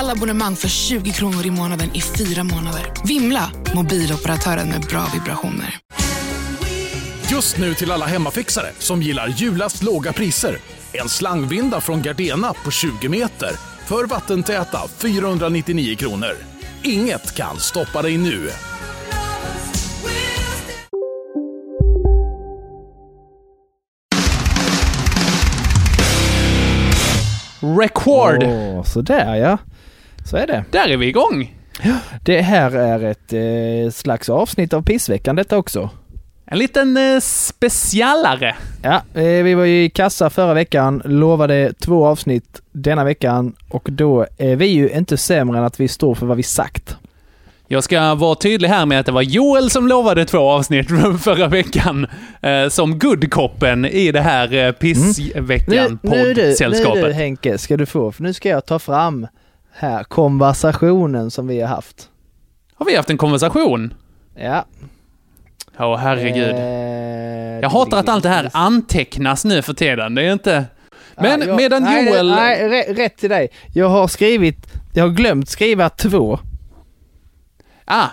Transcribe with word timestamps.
Alla 0.00 0.12
abonnemang 0.12 0.56
för 0.56 0.68
20 0.68 1.12
kronor 1.12 1.46
i 1.46 1.50
månaden 1.50 1.90
i 1.94 2.00
fyra 2.00 2.44
månader. 2.44 2.92
Vimla! 3.04 3.50
Mobiloperatören 3.74 4.68
med 4.68 4.80
bra 4.80 5.06
vibrationer. 5.14 5.78
Just 7.30 7.58
nu 7.58 7.74
till 7.74 7.90
alla 7.90 8.06
hemmafixare 8.06 8.66
som 8.78 9.02
gillar 9.02 9.28
julast 9.28 9.82
låga 9.82 10.12
priser. 10.12 10.56
En 10.92 11.08
slangvinda 11.08 11.80
från 11.80 12.02
Gardena 12.02 12.52
på 12.64 12.70
20 12.70 13.08
meter 13.08 13.50
för 13.86 14.06
vattentäta 14.06 14.78
499 14.88 15.96
kronor. 15.96 16.36
Inget 16.82 17.34
kan 17.34 17.56
stoppa 17.56 18.02
dig 18.02 18.18
nu. 18.18 18.50
Record! 27.60 28.42
Åh, 28.42 28.82
sådär 28.82 29.36
ja. 29.36 29.58
Så 30.30 30.36
är 30.36 30.46
det. 30.46 30.64
Där 30.70 30.88
är 30.88 30.96
vi 30.96 31.06
igång! 31.06 31.56
Det 32.22 32.40
här 32.40 32.70
är 32.70 33.04
ett 33.04 33.32
eh, 33.32 33.92
slags 33.92 34.28
avsnitt 34.28 34.72
av 34.72 34.82
pissveckan 34.82 35.36
detta 35.36 35.58
också. 35.58 35.90
En 36.46 36.58
liten 36.58 36.96
eh, 36.96 37.20
specialare. 37.20 38.56
Ja, 38.82 39.02
eh, 39.14 39.22
vi 39.22 39.54
var 39.54 39.64
ju 39.64 39.84
i 39.84 39.90
kassa 39.90 40.30
förra 40.30 40.54
veckan, 40.54 41.02
lovade 41.04 41.72
två 41.72 42.06
avsnitt 42.06 42.62
denna 42.72 43.04
veckan 43.04 43.54
och 43.68 43.88
då 43.92 44.26
är 44.38 44.56
vi 44.56 44.66
ju 44.66 44.90
inte 44.90 45.16
sämre 45.16 45.58
än 45.58 45.64
att 45.64 45.80
vi 45.80 45.88
står 45.88 46.14
för 46.14 46.26
vad 46.26 46.36
vi 46.36 46.42
sagt. 46.42 46.96
Jag 47.68 47.84
ska 47.84 48.14
vara 48.14 48.34
tydlig 48.34 48.68
här 48.68 48.86
med 48.86 49.00
att 49.00 49.06
det 49.06 49.12
var 49.12 49.22
Joel 49.22 49.70
som 49.70 49.88
lovade 49.88 50.24
två 50.24 50.50
avsnitt 50.50 50.88
förra 51.20 51.48
veckan 51.48 52.06
eh, 52.42 52.68
som 52.68 52.98
guldkoppen 52.98 53.84
i 53.84 54.12
det 54.12 54.20
här 54.20 54.54
eh, 54.54 54.72
pissveckan 54.72 55.98
nu, 56.02 56.10
nu, 56.10 56.34
du, 56.34 56.54
nu 56.68 57.02
du 57.02 57.12
Henke 57.12 57.58
ska 57.58 57.76
du 57.76 57.86
få, 57.86 58.12
för 58.12 58.22
nu 58.22 58.32
ska 58.32 58.48
jag 58.48 58.66
ta 58.66 58.78
fram 58.78 59.26
här 59.80 60.04
konversationen 60.04 61.30
som 61.30 61.46
vi 61.46 61.60
har 61.60 61.68
haft. 61.68 62.08
Har 62.74 62.86
vi 62.86 62.96
haft 62.96 63.10
en 63.10 63.18
konversation? 63.18 63.94
Ja. 64.34 64.64
Åh 65.78 65.96
herregud. 65.96 66.50
Eh, 66.54 67.60
Jag 67.62 67.70
hatar 67.70 67.98
att 67.98 68.08
allt 68.08 68.22
det 68.22 68.28
här 68.28 68.50
antecknas 68.52 69.44
nu 69.44 69.62
för 69.62 69.72
tiden. 69.74 70.14
Det 70.14 70.22
är 70.22 70.32
inte... 70.32 70.64
Men 71.16 71.40
Ja, 71.40 71.46
jag- 71.46 71.56
medan 71.56 71.82
nej, 71.82 72.06
Joel... 72.06 72.30
Nej, 72.30 72.68
rä- 72.68 72.94
rätt 72.94 73.16
till 73.16 73.30
dig. 73.30 73.48
Jag 73.74 73.88
har 73.88 74.08
skrivit, 74.08 74.66
jag 74.94 75.04
har 75.04 75.10
glömt 75.10 75.48
skriva 75.48 75.88
två. 75.88 76.38
Ah, 77.84 78.06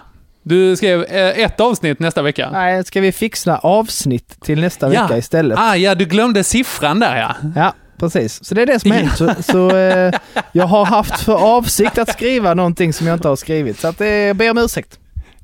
du 0.44 0.76
skrev 0.76 1.04
eh, 1.04 1.40
ett 1.40 1.60
avsnitt 1.60 2.00
nästa 2.00 2.22
vecka. 2.22 2.50
Nej, 2.52 2.84
ska 2.86 3.02
vi 3.02 3.12
fixa 3.12 3.58
avsnitt 3.58 4.42
till 4.42 4.62
nästa 4.62 4.90
vecka 4.90 5.18
istället? 5.18 5.60
Ah, 5.60 5.76
ja, 5.76 5.95
du 5.95 6.06
glömde 6.06 6.44
siffran 6.44 7.00
där 7.00 7.18
ja. 7.18 7.36
Ja, 7.56 7.73
precis. 8.00 8.44
Så 8.44 8.56
det 8.56 8.62
är 8.62 8.66
det 8.66 8.80
som 8.80 8.92
har 8.92 8.98
hänt. 8.98 9.17
Så, 9.17 9.36
så 9.44 9.76
eh, 9.78 10.14
jag 10.52 10.67
har 10.67 10.86
haft 10.86 11.20
för 11.22 11.34
avsikt 11.58 11.98
att 11.98 12.09
skriva 12.14 12.54
någonting 12.54 12.94
som 12.94 13.08
jag 13.08 13.14
inte 13.16 13.28
har 13.28 13.36
skrivit. 13.36 13.80
Så 13.80 13.88
att, 13.88 14.02
eh, 14.02 14.08
jag 14.08 14.36
ber 14.36 14.52
om 14.52 14.58
ursäkt. 14.58 15.00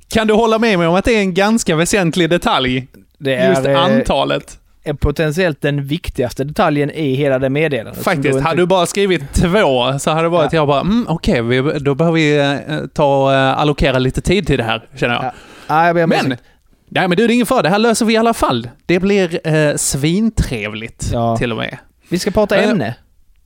Kan 0.09 0.27
du 0.27 0.33
hålla 0.33 0.59
med 0.59 0.79
mig 0.79 0.87
om 0.87 0.95
att 0.95 1.05
det 1.05 1.11
är 1.15 1.19
en 1.19 1.33
ganska 1.33 1.75
väsentlig 1.75 2.29
detalj? 2.29 2.87
Det 3.17 3.47
Just 3.47 3.65
är, 3.65 3.69
eh, 3.71 3.83
antalet. 3.83 4.59
är 4.83 4.93
potentiellt 4.93 5.61
den 5.61 5.85
viktigaste 5.87 6.43
detaljen 6.43 6.91
i 6.91 7.13
hela 7.15 7.39
det 7.39 7.49
meddelandet. 7.49 8.03
Faktiskt, 8.03 8.27
inte- 8.35 8.41
hade 8.47 8.61
du 8.61 8.65
bara 8.65 8.85
skrivit 8.85 9.33
två 9.33 9.99
så 9.99 10.09
hade 10.11 10.21
det 10.21 10.29
varit 10.29 10.53
Ja. 10.53 10.59
jag 10.59 10.67
bara, 10.67 10.79
mm, 10.81 11.05
okej, 11.09 11.41
vi- 11.41 11.79
då 11.79 11.95
behöver 11.95 12.15
vi 12.15 12.37
eh, 12.39 12.77
ta 12.93 13.33
eh, 13.33 13.59
allokera 13.59 13.99
lite 13.99 14.21
tid 14.21 14.47
till 14.47 14.57
det 14.57 14.63
här, 14.63 14.83
känner 14.95 15.13
jag. 15.15 15.23
Ja. 15.23 15.31
Nej, 15.67 15.85
jag 15.87 15.95
ber 15.95 16.03
om 16.03 16.09
Men, 16.09 16.25
ursäkt. 16.25 16.43
nej 16.89 17.07
men 17.07 17.17
du, 17.17 17.27
det 17.27 17.33
är 17.33 17.35
ingen 17.35 17.45
fara. 17.45 17.61
Det 17.61 17.69
här 17.69 17.79
löser 17.79 18.05
vi 18.05 18.13
i 18.13 18.17
alla 18.17 18.33
fall. 18.33 18.69
Det 18.85 18.99
blir 18.99 19.47
eh, 19.47 19.75
svintrevligt 19.75 21.09
Ja. 21.13 21.37
till 21.37 21.51
och 21.51 21.57
med. 21.57 21.77
Vi 22.09 22.19
ska 22.19 22.31
prata 22.31 22.55
Eh, 22.57 22.69
ämne. 22.69 22.95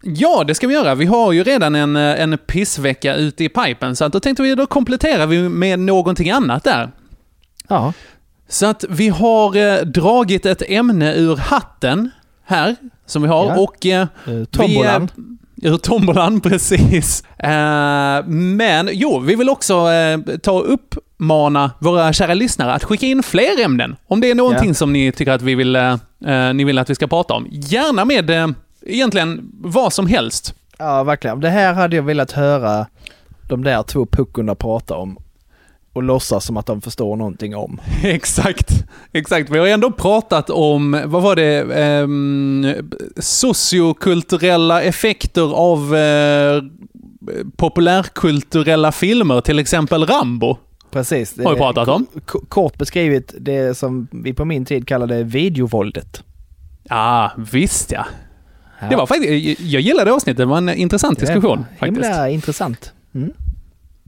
Ja, 0.04 0.44
det 0.48 0.56
ska 0.56 0.68
vi 0.68 0.74
göra. 0.74 0.96
Vi 0.96 1.06
har 1.06 1.32
ju 1.32 1.44
redan 1.44 1.76
en, 1.76 1.96
eh, 1.96 2.22
en 2.22 2.38
pissvecka 2.38 3.16
ute 3.16 3.44
i 3.44 3.50
pipen, 3.50 3.96
så 3.96 4.06
att 4.06 4.12
då 4.14 4.20
tänkte 4.20 4.44
vi, 4.44 4.56
då 4.56 4.66
kompletterar 4.66 5.28
vi 5.28 5.50
med 5.50 5.80
någonting 5.80 6.32
annat 6.32 6.64
där. 6.64 6.92
Ja. 7.68 7.94
Så 8.48 8.66
att 8.66 8.86
vi 8.90 9.10
har 9.10 9.56
eh, 9.56 9.76
dragit 9.82 10.46
ett 10.46 10.62
ämne 10.68 11.14
ur 11.16 11.36
hatten 11.36 12.10
här, 12.46 12.76
som 13.06 13.22
vi 13.22 13.28
har, 13.28 13.46
Ja. 13.46 13.60
och... 13.60 13.86
Eh, 13.86 14.02
Eh, 14.26 14.44
Tombolan. 14.52 15.10
Vi, 15.16 15.22
eh, 15.24 15.28
ur 15.62 15.78
tombolan, 15.78 16.40
precis. 16.42 17.24
Eh, 17.40 18.26
men 18.28 18.90
jo, 18.92 19.20
vi 19.20 19.36
vill 19.36 19.50
också 19.50 19.74
eh, 19.92 20.38
ta 20.44 20.52
och 20.52 20.74
uppmana 20.74 21.72
våra 21.80 22.14
kära 22.14 22.34
lyssnare 22.34 22.74
att 22.74 22.84
skicka 22.84 23.06
in 23.06 23.24
fler 23.24 23.64
ämnen. 23.66 23.96
Om 24.08 24.22
det 24.22 24.32
är 24.32 24.36
någonting 24.36 24.68
Ja. 24.68 24.74
som 24.74 24.94
ni 24.94 25.12
tycker 25.12 25.32
att 25.32 25.42
vi 25.42 25.56
vill, 25.56 25.76
eh, 25.76 25.96
ni 26.54 26.64
vill 26.64 26.78
att 26.78 26.90
vi 26.90 26.96
ska 26.96 27.08
prata 27.08 27.34
om. 27.34 27.48
Gärna 27.52 28.06
med 28.06 28.30
eh, 28.30 28.48
egentligen 28.86 29.52
vad 29.62 29.94
som 29.94 30.08
helst. 30.08 30.54
Ja, 30.78 31.04
verkligen. 31.04 31.40
Det 31.40 31.50
här 31.50 31.74
hade 31.74 31.96
jag 31.96 32.04
velat 32.04 32.32
höra 32.32 32.86
de 33.48 33.64
där 33.64 33.84
två 33.84 34.06
puckorna 34.06 34.56
prata 34.56 34.96
om. 34.96 35.18
Och 35.98 36.04
låtsas 36.04 36.46
som 36.46 36.58
att 36.58 36.66
de 36.66 36.82
förstår 36.82 37.16
någonting 37.16 37.56
om. 37.56 37.82
Exakt. 38.04 38.72
Exakt. 39.12 39.50
Vi 39.50 39.60
har 39.60 39.68
ändå 39.68 39.92
pratat 39.92 40.50
om, 40.50 41.02
vad 41.06 41.22
var 41.22 41.36
det, 41.36 41.62
ehm, 41.74 42.68
sociokulturella 43.18 44.82
effekter 44.82 45.56
av 45.56 45.96
eh, 45.96 46.62
populärkulturella 47.56 48.92
filmer, 48.92 49.42
till 49.42 49.60
exempel 49.60 50.06
Rambo. 50.06 50.58
Precis. 50.92 51.34
det 51.34 51.44
Har 51.44 51.54
vi 51.54 51.58
pratat 51.58 51.88
om. 51.88 52.08
Kort 52.50 52.78
beskrivit 52.78 53.34
det 53.40 53.78
som 53.78 54.08
vi 54.12 54.34
på 54.34 54.46
min 54.46 54.66
tid 54.66 54.88
kallade 54.88 55.24
videovåldet. 55.24 56.24
Ja, 56.84 57.32
visst 57.38 57.92
ja. 57.92 58.06
Ja. 58.80 58.88
Det 58.90 58.96
var 58.96 59.06
faktiskt, 59.06 59.62
jag 59.62 59.82
gillade 59.82 60.14
avsnittet, 60.14 60.38
det 60.38 60.46
var 60.46 60.58
en 60.58 60.70
intressant 60.70 61.20
diskussion. 61.20 61.58
Det 61.58 61.76
är 61.76 61.80
Faktiskt. 61.80 62.08
Himla 62.08 62.30
intressant. 62.30 62.94
Mm. 63.16 63.34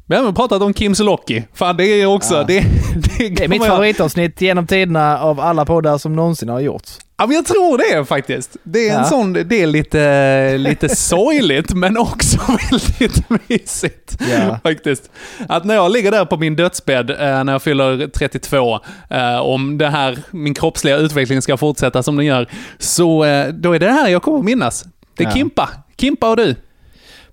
Vi 0.09 0.15
har 0.15 0.21
även 0.21 0.33
pratat 0.35 0.61
om 0.61 0.73
Kim 0.73 0.95
Sulocki. 0.95 1.43
Fan, 1.53 1.77
det 1.77 1.85
är 1.85 2.05
också... 2.05 2.35
Ja. 2.35 2.43
Det, 2.43 2.59
det, 3.17 3.29
Det 3.29 3.43
är 3.43 3.47
mitt 3.47 3.65
favoritavsnitt 3.65 4.41
genom 4.41 4.67
tiderna 4.67 5.19
av 5.19 5.39
alla 5.39 5.65
poddar 5.65 5.97
som 5.97 6.15
någonsin 6.15 6.49
har 6.49 6.59
gjorts. 6.59 6.99
Ja, 7.17 7.25
men 7.27 7.35
jag 7.35 7.45
tror 7.45 7.77
det 7.77 8.05
faktiskt. 8.05 8.57
Det 8.63 8.89
är 8.89 8.93
en 8.93 8.97
Ja. 8.99 9.03
sån... 9.05 9.33
Det 9.33 9.61
är 9.61 9.67
lite, 9.67 10.57
lite 10.57 10.89
sorgligt, 10.95 11.73
men 11.73 11.97
också 11.97 12.37
väldigt 12.71 13.49
mysigt. 13.49 14.17
Ja. 14.31 14.59
Faktiskt. 14.63 15.09
Att 15.47 15.65
när 15.65 15.75
jag 15.75 15.91
ligger 15.91 16.11
där 16.11 16.25
på 16.25 16.37
min 16.37 16.55
dödsbädd, 16.55 17.09
eh, 17.09 17.43
när 17.43 17.51
jag 17.51 17.61
fyller 17.61 18.07
32, 18.07 18.79
eh, 19.09 19.39
om 19.39 19.77
det 19.77 19.87
här, 19.89 20.17
min 20.31 20.53
kroppsliga 20.53 20.97
utveckling 20.97 21.41
ska 21.41 21.57
fortsätta 21.57 22.03
som 22.03 22.15
den 22.17 22.25
gör, 22.25 22.47
så 22.77 23.23
eh, 23.23 23.47
då 23.47 23.73
är 23.75 23.79
det 23.79 23.85
det 23.85 23.91
här 23.91 24.07
jag 24.09 24.21
kommer 24.23 24.39
att 24.39 24.45
minnas. 24.45 24.85
Det 25.17 25.23
är 25.23 25.27
Ja. 25.27 25.33
Kimpa. 25.33 25.69
Kimpa 25.97 26.29
och 26.29 26.37
du. 26.37 26.55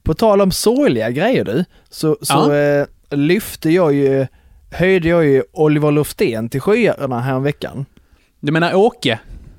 På 0.07 0.15
tal 0.15 0.41
om 0.41 0.51
sorgliga 0.53 1.11
grejer 1.11 1.45
du, 1.45 1.65
så, 1.91 2.17
så 2.23 2.53
eh, 2.53 2.87
lyfte 3.11 3.71
jag 3.71 3.93
ju, 3.95 4.27
höjde 4.71 5.09
jag 5.09 5.25
ju 5.25 5.43
Oliver 5.53 5.91
Loften 5.91 6.49
till 6.49 6.61
skyarna 6.61 7.21
här 7.21 7.41
veckan. 7.41 7.87
Du 8.41 8.53
menar 8.53 8.75
Åke? 8.75 9.19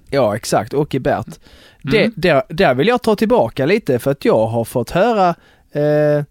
Ja, 0.09 0.35
exakt. 0.35 0.73
Åke 0.73 0.99
Bert. 0.99 1.27
Det, 1.83 1.99
Mm. 1.99 2.13
där, 2.15 2.43
där 2.49 2.73
vill 2.73 2.87
jag 2.87 3.01
ta 3.03 3.15
tillbaka 3.15 3.65
lite 3.65 3.99
för 3.99 4.11
att 4.11 4.25
jag 4.25 4.47
har 4.47 4.63
fått 4.63 4.91
höra, 4.91 5.35
eh, 5.71 6.23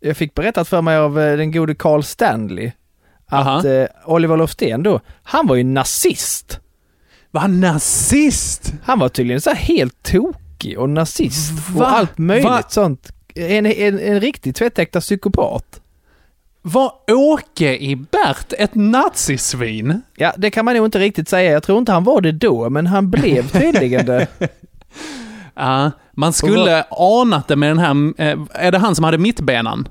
jag 0.00 0.16
fick 0.16 0.34
berättat 0.34 0.68
för 0.68 0.82
mig 0.82 0.96
av 0.96 1.20
eh, 1.20 1.36
den 1.36 1.52
gode 1.52 1.74
Carl 1.74 2.02
Stanley, 2.02 2.72
att 3.26 3.64
eh, 3.64 3.84
Oliver 4.06 4.36
Loften 4.36 4.82
då, 4.82 5.00
han 5.22 5.46
var 5.46 5.56
ju 5.56 5.64
nazist. 5.64 6.60
Var 7.30 7.40
han 7.40 7.60
nazist? 7.60 8.72
Han 8.84 8.98
var 8.98 9.08
tydligen 9.08 9.40
så 9.40 9.50
helt 9.50 10.02
tokig 10.02 10.78
och 10.78 10.90
nazist 10.90 11.52
Va? 11.70 11.84
och 11.84 11.90
allt 11.98 12.18
möjligt 12.18 12.44
Va? 12.44 12.62
sånt. 12.68 13.12
En, 13.34 13.66
en, 13.66 13.98
en 13.98 14.20
riktig 14.20 14.54
tvättäkta 14.54 15.00
psykopat. 15.00 15.80
Var 16.62 16.92
Åke 17.10 17.76
i 17.76 17.96
Bert 17.96 18.52
ett 18.58 18.74
nazisvin? 18.74 20.02
Ja, 20.16 20.32
det 20.36 20.50
kan 20.50 20.64
man 20.64 20.76
nog 20.76 20.86
inte 20.86 20.98
riktigt 20.98 21.28
säga. 21.28 21.52
Jag 21.52 21.62
tror 21.62 21.78
inte 21.78 21.92
han 21.92 22.04
var 22.04 22.20
det 22.20 22.32
då, 22.32 22.70
men 22.70 22.86
han 22.86 23.10
blev 23.10 23.48
tydligen 23.48 24.06
det. 24.06 24.26
Ja, 25.56 25.90
man 26.12 26.32
skulle 26.32 26.82
anat 26.90 27.48
det 27.48 27.56
med 27.56 27.70
den 27.70 27.78
här... 27.78 28.12
eh, 28.18 28.38
Är 28.50 28.72
det 28.72 28.78
han 28.78 28.94
som 28.94 29.04
hade 29.04 29.18
mittbenan? 29.18 29.88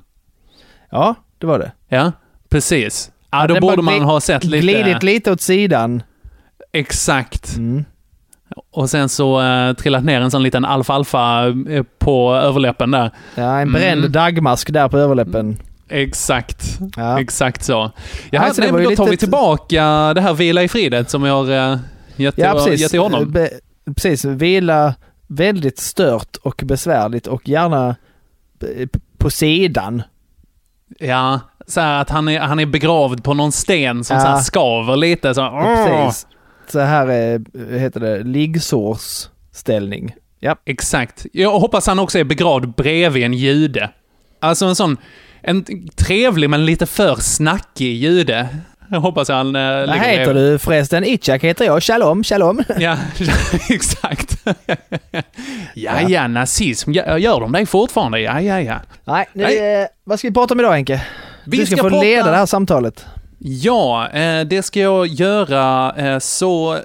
Ja, 0.90 1.14
det 1.38 1.46
var 1.46 1.58
det. 1.58 1.72
Ja, 1.88 2.12
precis. 2.48 3.10
Ja, 3.30 3.46
då 3.46 3.54
Det 3.54 3.60
borde 3.60 3.82
man 3.82 4.02
ha 4.02 4.20
sett 4.20 4.44
lite... 4.44 4.58
Glidit 4.62 5.02
lite 5.02 5.32
åt 5.32 5.40
sidan. 5.40 6.02
Exakt. 6.72 7.56
Mm. 7.56 7.84
Och 8.70 8.90
sen 8.90 9.08
så 9.08 9.40
uh, 9.42 9.72
trillat 9.72 10.04
ner 10.04 10.20
en 10.20 10.30
sån 10.30 10.42
liten 10.42 10.64
alfalfa 10.64 11.46
eh, 11.68 11.82
på 11.98 12.34
överläppen 12.34 12.90
där. 12.90 13.10
Ja, 13.34 13.60
en 13.60 13.72
bränd 13.72 13.98
Mm. 14.00 14.12
dagmask 14.12 14.72
där 14.72 14.88
på 14.88 14.98
överläppen. 14.98 15.56
Exakt, 15.88 16.78
Ja. 16.96 17.20
exakt 17.20 17.64
så. 17.64 17.90
Ja, 18.30 18.40
Alltså, 18.40 18.62
nej, 18.62 18.72
men 18.72 18.82
då 18.84 18.90
tar 18.90 19.04
lite- 19.04 19.10
vi 19.10 19.16
tillbaka 19.16 20.14
det 20.14 20.20
här 20.20 20.34
vila 20.34 20.62
i 20.62 20.68
fridet 20.68 21.10
som 21.10 21.24
jag 21.24 21.34
har 21.44 21.72
uh, 21.72 21.78
gett, 22.16 22.38
Ja, 22.38 22.52
precis. 22.52 22.80
gett 22.80 22.90
till 22.90 23.00
honom. 23.00 23.30
Be, 23.32 23.50
precis. 23.96 24.24
Vila 24.24 24.94
väldigt 25.26 25.78
stört 25.78 26.36
och 26.42 26.62
besvärligt 26.64 27.26
och 27.26 27.48
gärna 27.48 27.88
eh, 28.76 28.88
på 29.18 29.30
sidan. 29.30 30.02
Ja, 30.98 31.40
så 31.66 31.80
här 31.80 32.00
att 32.00 32.10
han 32.10 32.28
är, 32.28 32.40
han 32.40 32.58
är 32.60 32.66
begravd 32.66 33.24
på 33.24 33.34
någon 33.34 33.52
sten 33.52 34.04
som 34.04 34.16
Ja. 34.16 34.36
så 34.36 34.42
skaver 34.44 34.96
lite. 34.96 35.34
Så, 35.34 35.42
åh! 35.42 35.86
Precis. 35.86 36.26
Så 36.70 36.80
här 36.80 37.06
är, 37.06 37.42
heter 37.78 38.00
det, 38.00 38.22
liggsårsställning. 38.22 40.14
Ja. 40.40 40.56
Exakt. 40.64 41.26
Jag 41.32 41.58
hoppas 41.58 41.86
han 41.86 41.98
också 41.98 42.18
är 42.18 42.24
begravd 42.24 42.74
bredvid 42.74 43.24
en 43.24 43.32
jude. 43.34 43.90
Alltså 44.40 44.66
en 44.66 44.74
sån, 44.76 44.96
en 45.42 45.64
trevlig 45.96 46.50
men 46.50 46.66
lite 46.66 46.86
för 46.86 47.14
snackig 47.16 47.94
jude. 47.94 48.48
Jag 48.90 49.00
hoppas 49.00 49.28
han 49.28 49.56
äh, 49.56 49.86
Vad 49.86 49.96
heter 49.98 50.34
du 50.34 50.58
förresten? 50.58 51.04
Itchak 51.04 51.44
heter 51.44 51.64
jag. 51.64 51.82
Shalom, 51.82 52.24
shalom. 52.24 52.62
Ja, 52.78 52.96
exakt. 53.70 54.36
ja, 55.74 56.00
ja, 56.08 56.28
nazism. 56.28 56.92
Ja, 56.92 57.18
gör 57.18 57.40
de 57.40 57.52
det 57.52 57.66
fortfarande? 57.66 58.20
Ja, 58.20 58.40
ja, 58.40 58.60
ja. 58.60 58.80
Nej, 59.04 59.28
nu, 59.32 59.42
Nej. 59.44 59.82
Eh, 59.82 59.86
vad 60.04 60.18
ska 60.18 60.28
vi 60.28 60.34
prata 60.34 60.54
om 60.54 60.60
idag 60.60 60.72
Henke? 60.72 61.02
Vi 61.46 61.56
du 61.56 61.66
ska, 61.66 61.76
ska 61.76 61.82
få 61.84 61.90
prata- 61.90 62.02
leda 62.04 62.30
det 62.30 62.36
här 62.36 62.46
samtalet. 62.46 63.06
Ja, 63.46 64.08
eh, 64.08 64.46
det 64.46 64.62
ska 64.62 64.80
jag 64.80 65.06
göra 65.06 65.94
eh, 65.96 66.18
så 66.18 66.78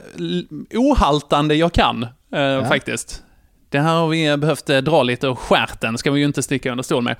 ohaltande 0.73 1.55
jag 1.55 1.73
kan, 1.73 2.07
eh, 2.35 2.67
faktiskt. 2.67 3.23
Det 3.69 3.79
här 3.79 3.93
har 3.95 4.07
vi 4.07 4.37
behövt 4.37 4.69
eh, 4.69 4.77
dra 4.77 5.03
lite 5.03 5.27
ur 5.27 5.35
stjärten, 5.35 5.97
ska 5.97 6.11
vi 6.11 6.19
ju 6.19 6.25
inte 6.25 6.43
sticka 6.43 6.71
under 6.71 6.83
stol 6.83 7.03
med. 7.03 7.15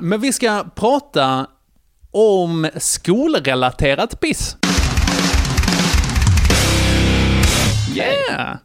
Men 0.00 0.20
vi 0.20 0.32
ska 0.32 0.64
prata 0.74 1.46
om 2.10 2.68
skolrelaterat 2.76 4.20
piss. 4.20 4.56
Yeah! 7.94 8.56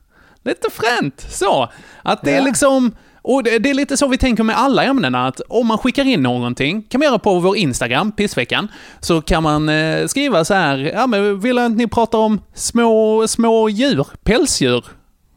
Lite 0.44 0.68
fränt 0.72 1.26
så. 1.30 1.70
Att 2.04 2.22
det 2.22 2.32
är 2.32 2.38
Ja. 2.40 2.44
liksom... 2.46 2.96
Och 3.28 3.44
det, 3.44 3.60
det 3.60 3.70
är 3.70 3.74
lite 3.74 3.98
så 3.98 4.08
vi 4.08 4.18
tänker 4.18 4.44
med 4.44 4.58
alla 4.58 4.84
ämnena, 4.84 5.28
att 5.28 5.42
om 5.50 5.68
man 5.68 5.78
skickar 5.78 6.06
in 6.06 6.24
någonting, 6.24 6.84
kan 6.84 7.00
man 7.00 7.06
göra 7.06 7.20
på 7.20 7.40
vår 7.40 7.58
Instagram, 7.58 8.12
pissveckan, 8.12 8.68
så 9.00 9.22
kan 9.22 9.44
man 9.44 9.70
eh, 9.70 10.08
skriva 10.08 10.46
så 10.46 10.54
här, 10.54 10.78
ja 10.78 11.08
men 11.08 11.40
vill 11.40 11.58
jag 11.58 11.66
att 11.66 11.78
ni 11.78 11.88
pratar 11.88 12.18
om 12.18 12.42
små, 12.54 13.28
små 13.28 13.70
djur, 13.70 14.08
pälsdjur, 14.24 14.86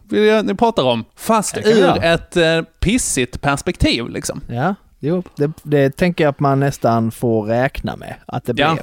vill 0.08 0.24
jag 0.24 0.38
att 0.38 0.46
ni 0.46 0.54
pratar 0.54 0.82
om, 0.82 1.04
fast 1.16 1.56
ur 1.56 2.04
ett 2.04 2.36
eh, 2.36 2.62
pissigt 2.80 3.40
perspektiv 3.40 4.08
liksom. 4.08 4.40
Ja, 4.48 4.74
jo, 5.00 5.22
det, 5.36 5.50
det 5.62 5.96
tänker 5.96 6.24
jag 6.24 6.30
att 6.30 6.40
man 6.40 6.60
nästan 6.60 7.10
får 7.10 7.42
räkna 7.42 7.96
med 7.96 8.14
att 8.26 8.44
det 8.44 8.54
blir. 8.54 8.64
Ja. 8.64 8.76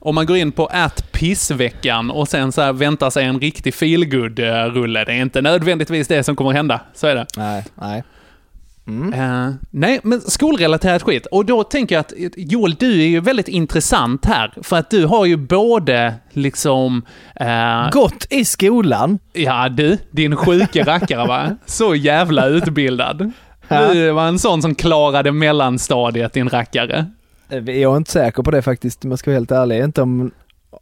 Om 0.00 0.14
man 0.14 0.26
går 0.26 0.36
in 0.36 0.52
på 0.52 0.66
att 0.66 1.12
pissveckan 1.12 2.10
och 2.10 2.28
sen 2.28 2.52
så 2.52 2.62
här 2.62 2.72
väntar 2.72 3.10
sig 3.10 3.24
en 3.24 3.40
riktig 3.40 3.74
feelgood-rulle, 3.74 5.04
det 5.04 5.12
är 5.12 5.22
inte 5.22 5.42
nödvändigtvis 5.42 6.08
det 6.08 6.24
som 6.24 6.36
kommer 6.36 6.52
hända. 6.52 6.80
Så 6.94 7.06
är 7.06 7.14
det. 7.14 7.26
Nej, 7.36 7.64
nej. 7.74 8.02
Eh, 9.14 9.50
nej, 9.70 10.00
men 10.02 10.20
skolrelaterat 10.20 11.02
skit. 11.02 11.26
Och 11.26 11.44
då 11.46 11.64
tänker 11.64 11.94
jag 11.94 12.00
att 12.00 12.12
Joel, 12.36 12.74
du 12.74 13.02
är 13.02 13.06
ju 13.06 13.20
väldigt 13.20 13.48
intressant 13.48 14.24
här. 14.24 14.54
För 14.62 14.76
att 14.76 14.90
du 14.90 15.06
har 15.06 15.24
ju 15.26 15.36
både 15.36 16.14
liksom... 16.30 17.02
eh, 17.36 17.90
Gått 17.90 18.26
i 18.30 18.44
skolan. 18.44 19.18
ja, 19.32 19.68
du, 19.68 19.98
din 20.10 20.36
sjuke 20.36 20.82
rackare 20.84 21.26
va? 21.28 21.56
Så 21.66 21.94
jävla 21.94 22.46
utbildad. 22.46 23.32
Du 23.68 24.10
var 24.10 24.26
en 24.28 24.38
sån 24.38 24.62
som 24.62 24.74
klarade 24.74 25.32
mellanstadiet, 25.32 26.32
din 26.32 26.48
rackare. 26.48 27.06
Eh, 27.48 27.58
Jag 27.70 27.92
är 27.92 27.96
inte 27.96 28.10
säker 28.10 28.42
på 28.42 28.50
det 28.50 28.62
faktiskt, 28.62 29.04
om 29.04 29.10
jag 29.10 29.18
ska 29.18 29.30
vara 29.30 29.38
helt 29.38 29.50
ärlig. 29.50 29.84
Inte 29.84 30.02
om, 30.02 30.30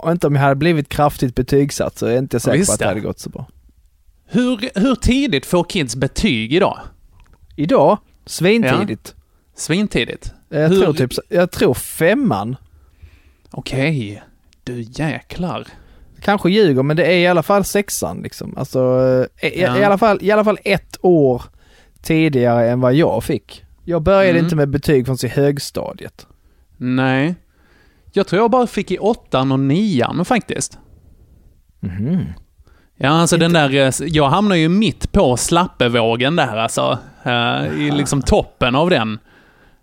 inte 0.06 0.26
om 0.26 0.34
jag 0.34 0.42
hade 0.42 0.54
blivit 0.54 0.88
kraftigt 0.88 1.34
betygsatt 1.34 1.98
så 1.98 2.06
är 2.06 2.10
jag 2.10 2.18
inte 2.18 2.40
säker 2.40 2.58
Visst 2.58 2.68
på 2.70 2.72
att 2.72 2.78
det 2.78 2.84
det. 2.84 2.88
hade 2.88 3.00
gått 3.00 3.18
så 3.18 3.30
bra. 3.30 3.46
Hur, 4.26 4.80
hur 4.80 4.94
tidigt 4.94 5.46
får 5.46 5.64
kids 5.64 5.96
betyg 5.96 6.52
idag? 6.54 6.78
Idag, 7.56 7.98
svintidigt. 8.26 9.14
Svintidigt. 9.54 10.32
Jag, 10.48 10.68
Hur- 10.68 10.82
tror 10.82 10.92
typ, 10.94 11.10
jag 11.28 11.50
tror 11.50 11.74
femman. 11.74 12.56
Okej. 13.50 14.22
Du 14.64 14.80
jäklar. 14.80 15.66
Kanske 16.20 16.50
ljuger, 16.50 16.82
men 16.82 16.96
det 16.96 17.04
är 17.04 17.18
i 17.18 17.26
alla 17.26 17.42
fall 17.42 17.64
sexan 17.64 18.20
liksom. 18.22 18.54
Alltså, 18.56 18.80
eh, 19.36 19.48
i, 19.48 19.60
Ja. 19.60 19.78
i, 19.78 19.84
alla 19.84 19.98
fall, 19.98 20.18
i 20.22 20.30
alla 20.30 20.44
fall 20.44 20.58
ett 20.64 20.96
år 21.00 21.42
tidigare 22.02 22.70
än 22.70 22.80
vad 22.80 22.94
jag 22.94 23.24
fick. 23.24 23.64
Jag 23.84 24.02
började 24.02 24.28
Mm. 24.30 24.44
inte 24.44 24.56
med 24.56 24.68
betyg 24.68 25.06
förrän 25.06 25.18
i 25.24 25.28
högstadiet. 25.28 26.26
Nej. 26.76 27.34
Jag 28.12 28.26
tror 28.26 28.42
jag 28.42 28.50
bara 28.50 28.66
fick 28.66 28.90
i 28.90 28.98
åttan 28.98 29.52
och 29.52 29.60
nian 29.60 30.24
faktiskt. 30.24 30.78
Mhm. 31.80 32.24
Ja, 32.96 33.08
alltså 33.10 33.36
den 33.36 33.52
där, 33.52 33.74
eh, 33.74 33.92
jag 34.06 34.28
hamnar 34.28 34.56
ju 34.56 34.68
mitt 34.68 35.12
på 35.12 35.36
slappevågen 35.36 36.36
där 36.36 36.56
alltså. 36.56 36.98
eh, 37.22 37.64
I 37.80 37.90
liksom 37.90 38.22
toppen 38.22 38.74
av 38.74 38.90
den. 38.90 39.18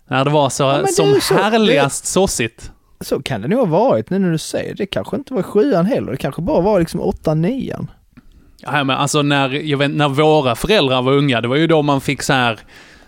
När 0.08 0.24
det 0.24 0.30
var 0.30 0.48
så, 0.50 0.66
men 0.66 0.82
det 0.82 0.86
som 0.92 1.18
så- 1.20 1.34
härligast 1.34 2.06
sossigt. 2.06 2.70
Så 3.00 3.22
kan 3.22 3.40
det 3.42 3.48
nog 3.48 3.58
ha 3.58 3.66
varit 3.66 4.10
nu 4.10 4.18
när 4.18 4.30
du 4.30 4.38
säger 4.38 4.68
det. 4.74 4.82
Det 4.82 4.86
kanske 4.86 5.16
inte 5.16 5.34
var 5.34 5.42
sjuan 5.42 5.86
heller. 5.86 6.10
Det 6.12 6.16
kanske 6.16 6.42
bara 6.42 6.60
var 6.60 6.78
liksom 6.80 7.00
åttan, 7.00 7.40
nian. 7.42 7.90
Ja, 8.62 8.84
men 8.84 8.96
alltså 8.96 9.22
när, 9.22 9.48
jag 9.50 9.78
vet, 9.78 9.90
när 9.90 10.08
våra 10.08 10.54
föräldrar 10.54 11.02
var 11.02 11.12
unga, 11.12 11.40
det 11.40 11.48
var 11.48 11.56
ju 11.56 11.66
då 11.66 11.82
man 11.82 12.00
fick 12.00 12.22
så 12.22 12.32
här 12.32 12.58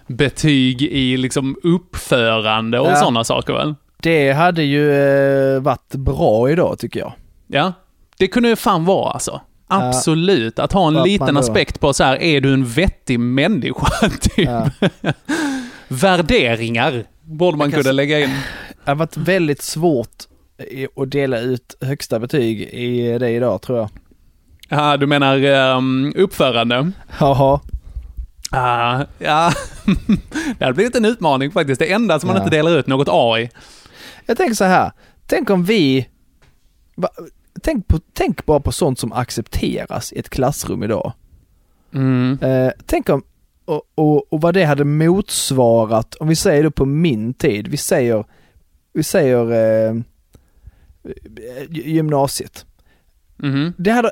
betyg 0.06 0.82
i 0.82 1.16
liksom 1.16 1.56
uppförande 1.62 2.80
och 2.80 2.88
Ja. 2.90 2.96
sådana 2.96 3.24
saker 3.24 3.52
väl? 3.52 3.74
Det 4.02 4.32
hade 4.32 4.62
ju 4.62 4.92
eh, 4.92 5.60
varit 5.62 5.94
bra 5.94 6.50
idag 6.50 6.78
tycker 6.78 7.00
jag. 7.00 7.12
Ja, 7.46 7.72
det 8.18 8.26
kunde 8.26 8.48
ju 8.48 8.56
fan 8.56 8.84
vara 8.84 9.10
alltså. 9.12 9.40
Absolut. 9.72 10.58
Att 10.58 10.72
ha 10.72 10.88
en 10.88 10.96
att 10.96 11.06
liten 11.08 11.36
aspekt 11.36 11.80
på 11.80 11.92
så 11.92 12.04
här, 12.04 12.22
är 12.22 12.40
du 12.40 12.52
en 12.54 12.64
vettig 12.66 13.20
människa? 13.20 14.08
typ. 14.20 14.48
Värderingar 15.88 17.04
borde 17.22 17.58
man 17.58 17.70
kunna 17.72 17.92
lägga 17.92 18.20
in. 18.20 18.30
Det 18.84 18.90
har 18.90 18.94
varit 18.94 19.16
väldigt 19.16 19.62
svårt 19.62 20.08
att 20.96 21.10
dela 21.10 21.38
ut 21.40 21.76
högsta 21.80 22.18
betyg 22.18 22.60
i 22.60 23.18
det 23.18 23.30
idag 23.30 23.62
tror 23.62 23.78
jag. 23.78 23.90
Ja, 24.68 24.96
du 24.96 25.06
menar 25.06 25.44
um, 25.76 26.12
uppförande? 26.16 26.92
Jaha. 27.20 27.60
Ah, 28.50 29.04
ja, 29.18 29.52
det 30.58 30.64
hade 30.64 30.74
blivit 30.74 30.96
en 30.96 31.04
utmaning 31.04 31.50
faktiskt. 31.50 31.78
Det 31.78 31.92
enda 31.92 32.20
som 32.20 32.26
man 32.26 32.36
Ja. 32.36 32.42
inte 32.44 32.56
delar 32.56 32.78
ut 32.78 32.86
något 32.86 33.08
A 33.10 33.38
i. 33.38 33.50
Jag 34.26 34.36
tänker 34.36 34.54
så 34.54 34.64
här. 34.64 34.92
Tänk 35.26 35.50
om 35.50 35.64
vi... 35.64 36.08
Tänk, 37.62 37.88
på, 37.88 37.98
tänk 38.12 38.46
bara 38.46 38.60
på 38.60 38.72
sånt 38.72 38.98
som 38.98 39.12
accepteras 39.12 40.12
i 40.12 40.18
ett 40.18 40.30
klassrum 40.30 40.82
idag. 40.82 41.12
Mm. 41.94 42.38
Eh, 42.42 42.70
tänk 42.86 43.08
om... 43.08 43.22
Och, 43.64 43.82
och, 43.94 44.32
och 44.32 44.40
vad 44.40 44.54
det 44.54 44.64
hade 44.64 44.84
motsvarat, 44.84 46.14
om 46.14 46.28
vi 46.28 46.36
säger 46.36 46.62
då 46.62 46.70
på 46.70 46.84
min 46.86 47.34
tid, 47.34 47.68
vi 47.68 47.76
säger... 47.76 48.24
Vi 48.92 49.02
säger... 49.02 49.50
Eh, 49.52 49.94
gy- 51.68 51.86
gymnasiet. 51.88 52.66
Mhm. 53.36 53.72
Det 53.76 53.90
hade 53.90 54.10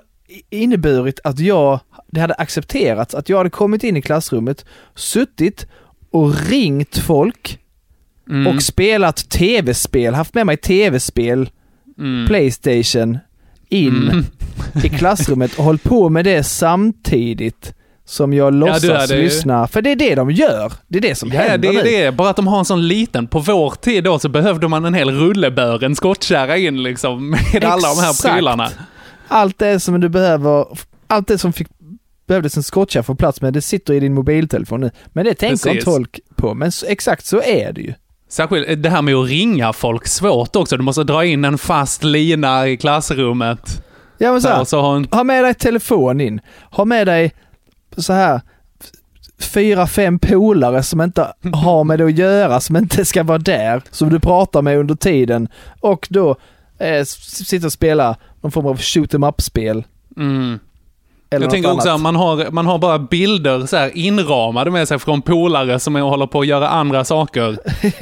inneburit 0.50 1.20
att 1.24 1.38
jag, 1.38 1.80
det 2.06 2.20
hade 2.20 2.34
accepterats 2.34 3.14
att 3.14 3.28
jag 3.28 3.36
hade 3.36 3.50
kommit 3.50 3.84
in 3.84 3.96
i 3.96 4.02
klassrummet, 4.02 4.64
suttit 4.94 5.66
och 6.10 6.34
ringt 6.50 6.98
folk 6.98 7.56
Mm. 8.30 8.46
och 8.46 8.62
spelat 8.62 9.16
tv-spel, 9.30 10.14
haft 10.14 10.34
med 10.34 10.46
mig 10.46 10.56
tv-spel, 10.56 11.50
Mm. 11.98 12.26
Playstation, 12.26 13.18
in 13.70 14.08
Mm. 14.08 14.24
i 14.84 14.88
klassrummet 14.88 15.58
och 15.58 15.64
hållit 15.64 15.82
på 15.82 16.08
med 16.08 16.24
det 16.24 16.42
samtidigt 16.44 17.74
som 18.04 18.32
jag 18.32 18.54
låtsas 18.54 18.82
du 18.82 18.92
hade 18.94 19.16
lyssna. 19.16 19.66
För 19.66 19.82
det 19.82 19.90
är 19.90 19.96
det 19.96 20.14
de 20.14 20.30
gör. 20.30 20.72
Det 20.88 20.98
är 20.98 21.02
det 21.02 21.14
som 21.14 21.28
Ja, 21.32 21.40
händer 21.40 21.72
det 21.72 21.78
är 21.78 21.84
nu. 21.84 21.90
det. 21.90 22.12
Bara 22.12 22.30
att 22.30 22.36
de 22.36 22.46
har 22.46 22.58
en 22.58 22.64
sån 22.64 22.88
liten. 22.88 23.26
På 23.26 23.38
vår 23.38 23.70
tid 23.70 24.04
då 24.04 24.18
så 24.18 24.28
behövde 24.28 24.68
man 24.68 24.84
en 24.84 24.94
hel 24.94 25.10
rullebör, 25.10 25.84
en 25.84 25.96
skottkärra 25.96 26.56
in 26.56 26.82
liksom 26.82 27.30
med 27.30 27.64
alla 27.64 27.88
de 27.88 28.00
här 28.00 28.10
Exakt. 28.10 28.34
prylarna. 28.34 28.68
Allt 29.28 29.58
det 29.58 29.80
som 29.80 30.00
du 30.00 30.08
behöver, 30.08 30.64
allt 31.06 31.28
det 31.28 31.38
som 31.38 31.52
fick, 31.52 31.68
behövdes 32.28 32.56
en 32.56 32.62
skottkärra 32.62 33.02
få 33.02 33.14
plats 33.14 33.40
med, 33.42 33.52
det 33.52 33.62
sitter 33.62 33.94
i 33.94 34.00
din 34.00 34.14
mobiltelefon 34.14 34.80
nu. 34.80 34.90
Men 35.06 35.24
det 35.24 35.34
tänker 35.34 35.56
Precis. 35.70 35.84
folk 35.84 36.20
på. 36.36 36.54
Men 36.54 36.72
så, 36.72 36.86
exakt 36.86 37.26
så 37.26 37.42
är 37.42 37.72
det 37.72 37.80
ju. 37.80 37.94
Särskilt 38.30 38.68
eh, 38.68 38.76
det 38.76 38.90
här 38.90 39.02
med 39.02 39.14
att 39.14 39.28
ringa 39.28 39.72
folk, 39.72 40.06
svårt 40.06 40.56
också. 40.56 40.76
Du 40.76 40.82
måste 40.82 41.04
dra 41.04 41.24
in 41.24 41.44
en 41.44 41.58
fast 41.58 42.04
lina 42.04 42.68
i 42.68 42.76
klassrummet. 42.76 43.84
Ja 44.18 44.32
men 44.32 44.42
så 44.42 44.48
här, 44.48 44.64
så 44.64 44.80
ha 44.80 44.96
en... 44.96 45.08
ha 45.10 45.24
med 45.24 45.44
dig 45.44 45.54
telefon 45.54 46.20
in. 46.20 46.40
Ha 46.70 46.84
med 46.84 47.06
dig 47.06 47.34
så 47.96 48.12
här 48.12 48.40
fyra, 49.38 49.86
fem 49.86 50.18
polare 50.18 50.82
som 50.82 51.00
inte 51.00 51.32
har 51.52 51.84
med 51.84 51.98
det 51.98 52.04
att 52.04 52.18
göra, 52.18 52.60
som 52.60 52.76
inte 52.76 53.04
ska 53.04 53.22
vara 53.22 53.38
där, 53.38 53.82
som 53.90 54.08
du 54.08 54.20
pratar 54.20 54.62
med 54.62 54.78
under 54.78 54.94
tiden. 54.94 55.48
Och 55.80 56.06
då 56.10 56.36
eh, 56.78 57.04
sitta 57.04 57.66
och 57.66 57.72
spela 57.72 58.16
någon 58.40 58.52
form 58.52 58.66
av 58.66 58.78
shoot 58.78 59.14
em 59.14 59.24
up-spel. 59.24 59.84
Mm. 60.16 60.58
Eller 61.32 61.44
Jag 61.46 61.50
tänker 61.50 61.72
också 61.72 61.88
att 61.88 62.00
man 62.00 62.16
har, 62.16 62.50
man 62.50 62.66
har 62.66 62.78
bara 62.78 62.98
bilder 62.98 63.66
så 63.66 63.76
här 63.76 63.96
inramade 63.96 64.70
med 64.70 64.88
sig 64.88 64.98
från 64.98 65.22
polare 65.22 65.78
som 65.78 65.96
är 65.96 66.02
och 66.02 66.10
håller 66.10 66.26
på 66.26 66.40
att 66.40 66.46
göra 66.46 66.68
andra 66.68 67.04
saker. 67.04 67.58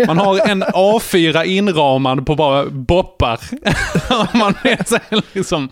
Man 0.06 0.18
har 0.18 0.48
en 0.48 0.62
A4 0.64 1.44
inramad 1.44 2.26
på 2.26 2.34
bara 2.34 2.64
boppar. 2.66 3.40
man 4.38 4.54
med 4.64 4.88
sig 4.88 5.00
liksom. 5.32 5.68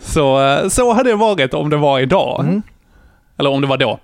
Så, 0.00 0.42
eh, 0.46 0.68
så 0.68 0.92
hade 0.92 1.10
det 1.10 1.16
varit 1.16 1.54
om 1.54 1.70
det 1.70 1.76
var 1.76 2.00
idag. 2.00 2.40
Mm. 2.40 2.62
Eller 3.38 3.50
om 3.50 3.60
det 3.60 3.66
var 3.66 3.76
då. 3.76 3.98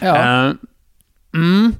Ja, 0.00 0.16
Eh, 0.16 0.52
mm. 1.34 1.74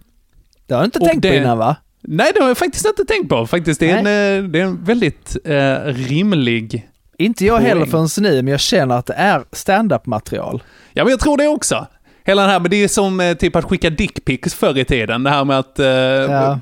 det 0.66 0.74
har 0.74 0.80
du 0.80 0.84
inte 0.84 0.98
och 0.98 1.04
tänkt 1.06 1.22
på 1.22 1.28
det- 1.28 1.36
innan 1.36 1.58
va? 1.58 1.76
Nej, 2.02 2.32
det 2.34 2.40
har 2.40 2.48
jag 2.48 2.58
faktiskt 2.58 2.86
inte 2.86 3.04
tänkt 3.04 3.28
på. 3.28 3.46
Faktiskt, 3.46 3.80
det 3.80 3.90
är, 3.90 3.96
en, 3.98 4.44
eh, 4.44 4.50
det 4.50 4.60
är 4.60 4.64
en 4.64 4.84
väldigt 4.84 5.36
eh, 5.44 5.74
rimlig... 5.84 6.88
Inte 7.20 7.44
jag 7.46 7.58
heller 7.58 7.86
förrän 7.86 8.08
nu, 8.22 8.42
men 8.42 8.50
jag 8.50 8.60
känner 8.60 8.94
att 8.98 9.06
det 9.06 9.14
är 9.14 9.42
stand-up 9.52 10.06
material. 10.06 10.62
Ja, 10.92 11.04
men 11.04 11.10
jag 11.10 11.20
tror 11.20 11.36
det 11.36 11.48
också. 11.48 11.86
Hela 12.24 12.42
det 12.42 12.48
här, 12.52 12.60
men 12.60 12.70
det 12.70 12.76
är 12.84 12.88
som 12.88 13.20
eh, 13.20 13.34
typ 13.34 13.56
att 13.56 13.64
skicka 13.64 13.90
dickpics 13.90 14.54
förr 14.54 14.78
i 14.78 14.84
tiden. 14.84 15.22
Det 15.22 15.30
här 15.30 15.44
med 15.44 15.58
att 15.58 15.78
eh, 15.78 15.86
Ja. 15.86 16.58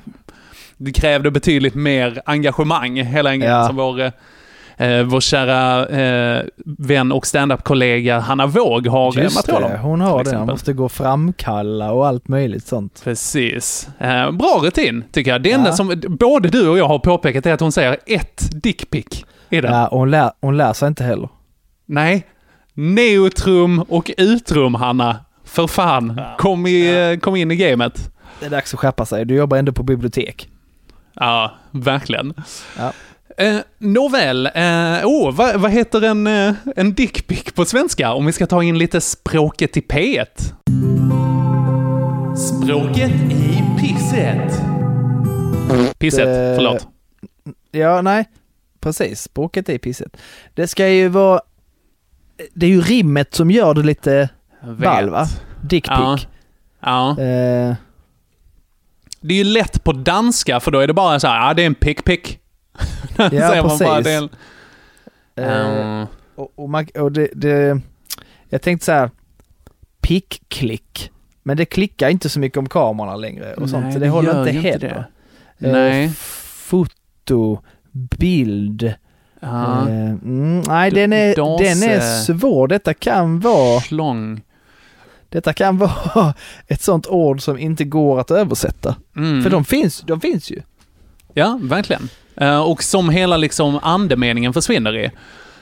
det 0.77 0.91
krävde 0.91 1.31
betydligt 1.31 1.75
mer 1.75 2.21
engagemang, 2.25 2.95
hela 3.03 3.29
enkelt. 3.29 3.49
Ja. 3.51 3.67
Som 3.67 3.75
vår, 3.75 4.01
eh, 4.77 5.03
vår 5.05 5.19
kära 5.21 5.87
eh, 5.87 6.43
vän 6.65 7.11
och 7.11 7.27
standup-kollega 7.27 8.19
Hanna 8.19 8.45
Våg 8.47 8.87
har 8.87 9.17
eh, 9.17 9.23
Just 9.23 9.35
material 9.35 9.61
det, 9.71 9.75
om. 9.77 9.81
hon 9.83 10.01
har 10.01 10.23
det. 10.23 10.35
Hon 10.35 10.45
måste 10.47 10.73
gå 10.73 10.85
och 10.85 10.91
framkalla 10.91 11.91
och 11.91 12.07
allt 12.07 12.27
möjligt 12.27 12.67
sånt. 12.67 13.01
Precis. 13.03 13.89
Eh, 13.99 14.31
bra 14.31 14.59
rutin, 14.63 15.03
tycker 15.11 15.31
jag. 15.31 15.41
Det 15.43 15.51
enda 15.51 15.69
Ja. 15.69 15.75
som 15.75 16.01
både 16.07 16.49
du 16.49 16.67
och 16.69 16.77
jag 16.77 16.87
har 16.87 16.99
påpekat 16.99 17.45
är 17.45 17.53
att 17.53 17.59
hon 17.59 17.71
säger 17.71 17.97
ett 18.05 18.49
dickpic 18.63 19.25
i 19.49 19.61
den. 19.61 19.73
Ja, 19.73 19.87
och 19.87 19.99
hon, 19.99 20.11
lär, 20.11 20.31
hon 20.41 20.57
lär 20.57 20.73
sig 20.73 20.87
inte 20.87 21.03
heller. 21.03 21.29
Nej. 21.85 22.27
Neutrum 22.73 23.79
och 23.79 24.11
utrum, 24.17 24.75
Hanna. 24.75 25.17
För 25.43 25.67
fan. 25.67 26.21
Kom, 26.37 26.67
i, 26.67 27.19
kom 27.21 27.35
in 27.35 27.51
i 27.51 27.55
gamet. 27.55 28.11
Det 28.39 28.45
är 28.45 28.49
dags 28.49 28.73
att 28.73 28.79
skärpa 28.79 29.05
sig. 29.05 29.25
Du 29.25 29.35
jobbar 29.35 29.57
ändå 29.57 29.71
på 29.71 29.83
bibliotek. 29.83 30.49
Ja, 31.13 31.51
verkligen. 31.71 32.33
Ja. 32.77 32.93
Eh, 33.37 33.57
nåväl, 33.77 34.45
eh, 34.45 35.05
oh, 35.05 35.31
vad, 35.31 35.55
vad 35.55 35.71
heter 35.71 36.01
en, 36.01 36.27
eh, 36.27 36.53
en 36.75 36.93
dickpic 36.93 37.43
på 37.55 37.65
svenska? 37.65 38.13
Om 38.13 38.25
vi 38.25 38.31
ska 38.31 38.45
ta 38.45 38.63
in 38.63 38.77
lite 38.77 39.01
språket 39.01 39.77
i 39.77 39.81
P1. 39.81 40.25
Språket 42.35 43.11
i 43.31 43.63
pisset. 43.79 44.61
Pisset, 45.99 46.55
förlåt. 46.55 46.87
Ja, 47.71 48.01
nej. 48.01 48.25
Precis. 48.79 49.21
Språket 49.21 49.69
är 49.69 49.77
pisset. 49.77 50.17
Det 50.53 50.67
ska 50.67 50.87
ju 50.89 51.07
vara... 51.07 51.41
Det 52.53 52.65
är 52.65 52.69
ju 52.69 52.81
rimmet 52.81 53.33
som 53.33 53.51
gör 53.51 53.73
det 53.73 53.83
lite 53.83 54.29
ball, 54.77 55.09
va? 55.09 55.25
Dickpic. 55.61 55.89
Ja. 55.97 56.17
Ja. 56.79 57.09
Eh, 57.11 57.73
Det 59.21 59.33
är 59.33 59.37
ju 59.37 59.43
lätt 59.43 59.83
på 59.83 59.91
danska, 59.91 60.59
för 60.59 60.71
då 60.71 60.79
är 60.79 60.87
det 60.87 60.93
bara 60.93 61.19
så 61.19 61.27
här, 61.27 61.47
ja 61.47 61.53
det 61.53 61.61
är 61.61 61.65
en 61.65 61.75
pick-pick. 61.75 62.39
Ja, 63.17 63.29
bara, 63.29 63.63
precis. 63.63 64.03
det 64.03 64.11
är 64.11 64.29
en- 65.35 66.01
eh, 66.01 66.07
och, 66.35 66.51
och, 66.55 66.69
man, 66.69 66.87
och 66.99 67.11
det, 67.11 67.29
det... 67.35 67.81
Jag 68.49 68.61
tänkte 68.61 68.85
så 68.85 68.91
här... 68.91 69.09
Pick-klick. 70.01 71.11
Men 71.43 71.57
det 71.57 71.65
klickar 71.65 72.09
inte 72.09 72.29
så 72.29 72.39
mycket 72.39 72.57
om 72.57 72.69
kamerorna 72.69 73.15
längre 73.15 73.53
och 73.53 73.69
sånt. 73.69 73.83
Nej, 73.83 73.93
så 73.93 73.99
det, 73.99 74.05
det 74.05 74.11
håller 74.11 74.39
inte 74.39 74.51
heller. 74.59 74.79
det. 75.59 75.67
Eh, 75.67 75.71
Nej. 75.73 76.09
Foto, 76.69 77.59
bild. 77.91 78.93
Ja. 79.39 79.89
Eh, 79.89 80.09
mm, 80.09 80.61
nej, 80.61 80.91
den 80.91 81.13
är, 81.13 81.35
den 81.57 81.83
är 81.89 82.21
svår. 82.21 82.67
Detta 82.67 82.93
kan 82.93 83.39
vara... 83.39 83.81
Schlong. 83.81 84.41
Detta 85.29 85.53
kan 85.53 85.77
vara 85.77 86.33
ett 86.67 86.81
sånt 86.81 87.07
ord 87.07 87.41
som 87.41 87.57
inte 87.59 87.83
går 87.83 88.19
att 88.19 88.31
översätta. 88.31 88.95
Mm. 89.15 89.43
För 89.43 89.49
de 89.49 89.65
finns, 89.65 90.01
de 90.01 90.21
finns 90.21 90.51
ju. 90.51 90.61
Ja, 91.33 91.59
verkligen. 91.61 92.09
Eh, 92.35 92.59
och 92.59 92.83
som 92.83 93.09
hela 93.09 93.37
liksom 93.37 93.79
andemeningen 93.83 94.53
försvinner 94.53 94.95
i. 94.97 95.05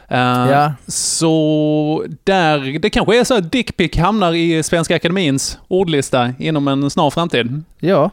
Eh, 0.10 0.48
Ja. 0.50 0.74
Så 0.88 2.06
där, 2.24 2.80
det 2.80 2.90
kanske 2.90 3.20
är 3.20 3.24
så 3.24 3.38
att 3.38 3.52
dickpic 3.52 3.98
hamnar 3.98 4.34
i 4.34 4.64
Svenska 4.64 4.96
Akademins 4.96 5.60
ordlista 5.68 6.34
inom 6.40 6.68
en 6.68 6.90
snar 6.90 7.10
framtid. 7.10 7.64
Ja. 7.80 8.12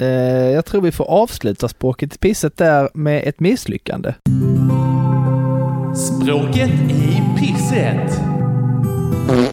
Eh, 0.00 0.06
jag 0.54 0.64
tror 0.64 0.80
vi 0.82 0.92
får 0.92 1.04
avsluta 1.04 1.68
språket 1.68 2.14
i 2.14 2.18
pisset 2.18 2.56
där 2.56 2.88
med 2.94 3.22
ett 3.28 3.40
misslyckande. 3.40 4.14
Språket 5.96 6.70
i 6.90 7.22
pisset. 7.38 8.20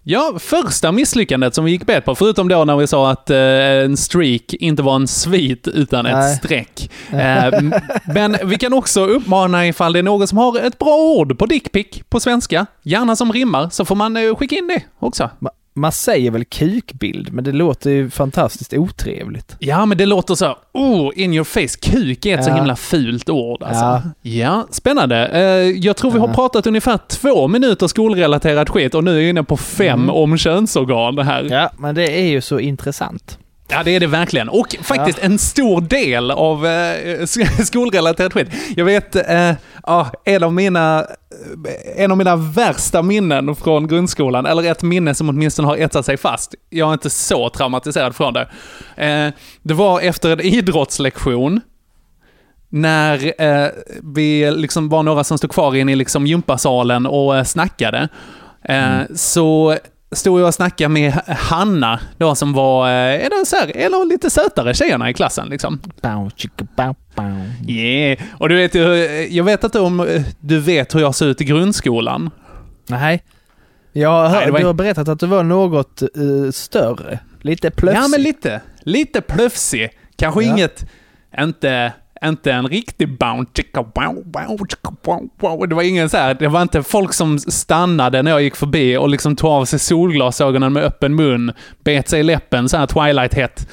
Ja, 0.03 0.33
första 0.39 0.91
misslyckandet 0.91 1.55
som 1.55 1.65
vi 1.65 1.71
gick 1.71 1.85
bet 1.85 2.05
på, 2.05 2.15
förutom 2.15 2.47
då 2.47 2.65
när 2.65 2.77
vi 2.77 2.87
sa 2.87 3.11
att 3.11 3.29
eh, 3.29 3.37
en 3.37 3.97
streak 3.97 4.53
inte 4.53 4.83
var 4.83 4.95
en 4.95 5.07
svit 5.07 5.67
utan 5.67 6.05
ett 6.05 6.13
Nej. 6.15 6.35
streck. 6.35 6.91
Eh, 7.11 7.61
men 8.13 8.37
vi 8.45 8.57
kan 8.57 8.73
också 8.73 9.05
uppmana 9.05 9.67
ifall 9.67 9.93
det 9.93 9.99
är 9.99 10.03
någon 10.03 10.27
som 10.27 10.37
har 10.37 10.59
ett 10.59 10.79
bra 10.79 10.95
ord 10.95 11.39
på 11.39 11.45
dickpic 11.45 11.87
på 12.09 12.19
svenska, 12.19 12.65
gärna 12.83 13.15
som 13.15 13.33
rimmar, 13.33 13.69
så 13.69 13.85
får 13.85 13.95
man 13.95 14.17
eh, 14.17 14.35
skicka 14.35 14.55
in 14.55 14.67
det 14.67 14.81
också. 14.99 15.29
Ma- 15.39 15.49
Man 15.77 15.91
säger 15.91 16.31
väl 16.31 16.45
kukbild, 16.45 17.33
men 17.33 17.43
det 17.43 17.51
låter 17.51 17.89
ju 17.91 18.09
fantastiskt 18.09 18.73
otrevligt. 18.73 19.55
Ja, 19.59 19.85
men 19.85 19.97
det 19.97 20.05
låter 20.05 20.35
så, 20.35 20.55
oh, 20.73 21.11
in 21.15 21.33
your 21.33 21.43
face. 21.43 21.77
Kuk 21.81 22.25
är 22.25 22.37
ett 22.37 22.43
så 22.43 22.49
Ja. 22.49 22.55
himla 22.55 22.75
fult 22.75 23.29
ord 23.29 23.63
alltså. 23.63 23.83
Ja. 23.83 24.01
Ja, 24.21 24.67
spännande. 24.71 25.27
Eh, 25.27 25.41
jag 25.71 25.95
tror 25.97 26.11
vi 26.11 26.19
har 26.19 26.33
pratat 26.33 26.67
ungefär 26.67 26.99
två 27.07 27.47
minuter 27.47 27.87
skolrelaterat 27.87 28.69
skit 28.69 28.95
och 28.95 29.03
nu 29.03 29.11
är 29.17 29.21
jag 29.21 29.29
inne 29.29 29.43
på 29.43 29.57
fem 29.57 29.99
Mm. 29.99 30.09
om 30.15 30.37
könsorgan 30.37 31.17
här. 31.19 31.47
Ja, 31.51 31.71
men 31.77 31.95
det 31.95 32.19
är 32.21 32.27
ju 32.29 32.41
så 32.41 32.59
intressant. 32.59 33.39
Ja, 33.69 33.83
det 33.83 33.91
är 33.95 33.99
det 33.99 34.07
verkligen. 34.07 34.49
Och 34.49 34.75
faktiskt 34.81 35.19
en 35.19 35.39
stor 35.39 35.81
del 35.81 36.31
av 36.31 36.65
eh, 36.65 36.69
sk- 37.21 37.63
skolrelaterat 37.65 38.33
skit. 38.33 38.47
Jag 38.75 38.85
vet, 38.85 39.15
eh, 39.15 39.51
ja, 39.83 40.11
en, 40.25 40.43
av 40.43 40.53
mina, 40.53 40.99
eh, 41.95 42.03
en 42.03 42.11
av 42.11 42.17
mina 42.17 42.35
värsta 42.35 43.01
minnen 43.01 43.55
från 43.55 43.87
grundskolan, 43.87 44.45
eller 44.45 44.71
ett 44.71 44.83
minne 44.83 45.15
som 45.15 45.29
åtminstone 45.29 45.67
har 45.67 45.77
etsat 45.77 46.05
sig 46.05 46.17
fast. 46.17 46.55
Jag 46.69 46.89
är 46.89 46.93
inte 46.93 47.09
så 47.09 47.49
traumatiserad 47.49 48.15
från 48.15 48.33
det. 48.33 48.47
Eh, 49.05 49.33
det 49.61 49.73
var 49.73 49.99
efter 50.01 50.29
en 50.31 50.41
idrottslektion, 50.41 51.61
när 52.69 53.41
eh, 53.41 53.69
vi 54.03 54.51
liksom 54.51 54.89
var 54.89 55.03
några 55.03 55.23
som 55.23 55.37
stod 55.37 55.51
kvar 55.51 55.75
inne 55.75 55.91
i 55.91 55.95
liksom 55.95 56.27
gympasalen 56.27 57.05
och 57.05 57.37
eh, 57.37 57.43
snackade. 57.43 58.09
Eh, 58.63 58.99
Så 59.15 59.77
stod 60.11 60.41
jag 60.41 60.47
och 60.47 60.53
snackade 60.53 60.89
med 60.89 61.11
Hanna, 61.27 61.99
då 62.17 62.35
som 62.35 62.53
var, 62.53 62.87
så 63.45 63.55
här, 63.55 63.77
en 63.77 63.93
av 63.93 64.07
lite 64.07 64.29
sötare 64.29 64.73
tjejerna 64.73 65.09
i 65.09 65.13
klassen 65.13 65.49
liksom. 65.49 65.79
Yeah. 67.67 68.19
Och 68.39 68.49
du 68.49 68.55
vet 68.55 68.75
jag 69.33 69.43
vet 69.43 69.63
inte 69.63 69.79
om 69.79 69.99
eh, 69.99 70.21
du 70.39 70.59
vet 70.59 70.95
hur 70.95 70.99
jag 70.99 71.15
ser 71.15 71.25
ut 71.25 71.41
i 71.41 71.43
grundskolan. 71.45 72.29
Nej. 72.89 73.23
Jag 73.93 74.29
hört, 74.29 74.41
Nej, 74.43 74.51
var- 74.51 74.59
du 74.59 74.65
har 74.65 74.73
berättat 74.73 75.07
att 75.07 75.19
du 75.19 75.25
var 75.25 75.43
något 75.43 76.01
eh, 76.01 76.07
större. 76.51 77.19
Lite 77.41 77.71
plötsligt. 77.71 78.03
Ja, 78.03 78.07
men 78.07 78.21
lite. 78.21 78.61
Lite 78.83 79.21
plöfsig. 79.21 79.89
Kanske 80.15 80.43
Ja. 80.43 80.51
inget, 80.53 80.85
inte, 81.39 81.93
inte 82.29 82.51
en 82.51 82.67
riktig. 82.67 83.19
Det 85.69 85.75
var 85.75 85.83
ingen 85.83 86.09
så 86.09 86.17
här, 86.17 86.33
det 86.33 86.47
var 86.47 86.61
inte 86.61 86.83
folk 86.83 87.13
som 87.13 87.39
stannade 87.39 88.21
när 88.21 88.31
jag 88.31 88.41
gick 88.41 88.55
förbi 88.55 88.97
och 88.97 89.09
liksom 89.09 89.35
tog 89.35 89.49
av 89.49 89.65
sig 89.65 89.79
solglasögonen 89.79 90.73
med 90.73 90.83
öppen 90.83 91.15
mun, 91.15 91.51
bet 91.83 92.09
sig 92.09 92.19
i 92.19 92.23
läppen 92.23 92.69
så 92.69 92.77
här 92.77 92.87
twilight-hett. 92.87 93.67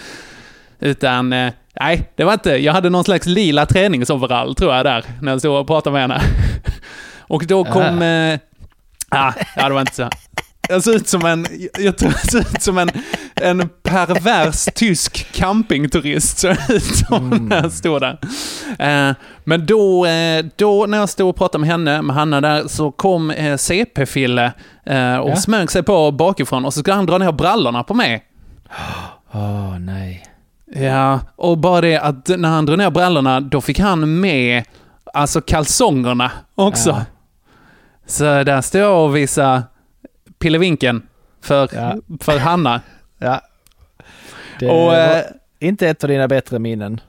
Utan, 0.81 1.33
eh, 1.33 1.53
nej, 1.81 2.11
det 2.17 2.25
var 2.25 2.33
inte, 2.33 2.51
jag 2.51 2.73
hade 2.73 2.91
någon 2.91 3.05
slags 3.05 3.27
lila 3.27 3.67
träningsoverall 3.67 4.55
tror 4.55 4.75
jag 4.75 4.85
där, 4.85 5.05
när 5.23 5.33
jag 5.33 5.41
stod 5.41 5.61
och 5.61 5.67
pratade 5.67 5.93
med 5.93 6.03
henne. 6.03 6.23
Och 7.19 7.47
då 7.47 7.65
kom, 7.65 8.03
eh, 8.03 8.39
ah, 9.09 9.33
ja, 9.57 9.69
det 9.69 9.75
var 9.75 9.81
inte 9.81 9.95
så. 9.95 10.09
Jag 10.69 10.83
ser 10.83 10.97
ut 10.97 11.09
som 11.09 11.27
en, 11.27 11.47
jag 11.79 11.99
tror 11.99 12.13
jag 12.13 12.31
ser 12.31 12.41
ut 12.41 12.63
som 12.63 12.79
en, 12.79 12.91
en 13.35 13.69
pervers 13.83 14.65
tysk 14.75 15.33
campingturist. 15.33 16.39
Så 16.39 16.47
jag 16.47 16.71
ut 16.71 16.85
som 16.85 17.29
när 17.49 17.63
jag 17.63 17.73
stod 17.73 18.01
där. 18.01 18.19
Eh, 18.79 19.15
men 19.45 19.67
då, 19.67 20.07
eh, 20.07 20.45
då 20.57 20.87
när 20.87 20.99
jag 20.99 21.09
stod 21.09 21.29
och 21.29 21.37
pratade 21.37 21.61
med 21.61 21.69
henne, 21.71 22.03
med 22.03 22.17
Hanna 22.17 22.41
där, 22.41 22.69
så 22.69 22.91
kom 22.93 23.31
eh, 23.31 23.57
CP-Fille 23.57 24.53
och 25.23 25.31
Ja. 25.31 25.37
smög 25.37 25.71
sig 25.71 25.83
på 25.83 26.11
bakifrån 26.11 26.65
och 26.65 26.75
så 26.75 26.81
skulle 26.81 26.95
han 26.95 27.07
dra 27.07 27.19
ner 27.19 27.33
brallorna 27.33 27.83
på 27.83 27.95
mig. 27.95 28.25
Åh, 29.33 29.79
nej. 29.79 30.25
Ja, 30.77 31.21
och 31.37 31.59
bara 31.59 31.81
det 31.81 31.99
att 31.99 32.29
när 32.29 32.49
han 32.49 32.67
drog 32.67 32.79
ner 32.79 32.91
brallorna, 32.91 33.41
då 33.41 33.61
fick 33.61 33.79
han 33.79 34.21
med 34.21 34.65
alltså 35.15 35.41
kalsongerna 35.41 36.31
också. 36.55 36.91
Ja. 36.91 37.05
Så 38.07 38.25
där 38.25 38.61
står 38.61 38.81
jag 38.81 39.05
och 39.05 39.17
visar 39.17 39.63
pillevinken 40.39 41.03
för, 41.43 41.69
Ja. 41.75 41.95
för 42.21 42.39
Hanna. 42.39 42.81
Ja. 43.25 43.41
Det 44.61 44.69
Och, 44.71 44.85
var 44.87 45.17
eh, 45.17 45.23
inte 45.61 45.89
ett 45.89 46.05
av 46.05 46.09
dina 46.09 46.29
bättre 46.29 46.59
minnen. 46.59 47.01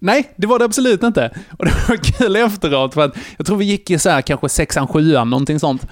Nej, 0.00 0.32
det 0.36 0.46
var 0.46 0.58
det 0.58 0.64
absolut 0.64 1.02
inte. 1.02 1.30
Och 1.58 1.64
det 1.64 1.72
var 1.88 1.96
kul 1.96 2.36
efteråt, 2.36 2.94
för 2.94 3.04
att 3.04 3.16
jag 3.36 3.46
tror 3.46 3.56
vi 3.56 3.64
gick 3.64 3.90
i 3.90 3.98
så 3.98 4.10
här 4.10 4.22
kanske 4.22 4.48
sexan, 4.48 4.86
sjuan, 4.88 5.30
någonting 5.30 5.60
sånt. 5.60 5.86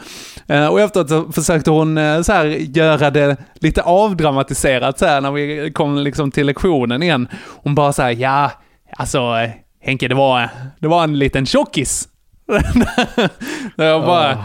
Eh, 0.48 0.66
Och 0.66 0.80
efteråt 0.80 1.08
så 1.08 1.32
försökte 1.32 1.70
hon 1.70 1.98
eh, 1.98 2.22
så 2.22 2.32
här 2.32 2.44
göra 2.46 3.10
det 3.10 3.36
lite 3.54 3.82
avdramatiserat 3.82 4.98
så 4.98 5.06
här 5.06 5.20
när 5.20 5.30
vi 5.32 5.70
kom 5.74 5.98
liksom 5.98 6.30
till 6.30 6.46
lektionen 6.46 7.02
igen. 7.02 7.28
Hon 7.62 7.74
bara 7.74 7.92
så 7.92 8.02
här, 8.02 8.10
ja, 8.10 8.52
alltså 8.96 9.34
Henke, 9.80 10.08
det 10.08 10.14
var, 10.14 10.48
det 10.78 10.88
var 10.88 11.04
en 11.04 11.18
liten 11.18 11.46
tjockis. 11.46 12.08
Där 13.76 13.84
jag 13.84 14.02
bara, 14.06 14.38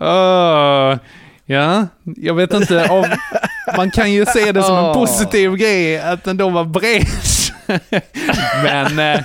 åh, 0.00 0.98
ja, 1.46 1.86
jag 2.04 2.34
vet 2.34 2.54
inte 2.54 2.88
om... 2.88 3.04
Man 3.80 3.90
kan 3.90 4.12
ju 4.12 4.26
se 4.26 4.52
det 4.52 4.62
som 4.62 4.78
en 4.78 4.94
positiv 4.94 5.56
grej 5.56 6.00
att 6.00 6.24
den 6.24 6.36
då 6.36 6.48
var 6.48 6.64
bred. 6.64 7.06
men, 8.64 8.98
eh, 8.98 9.20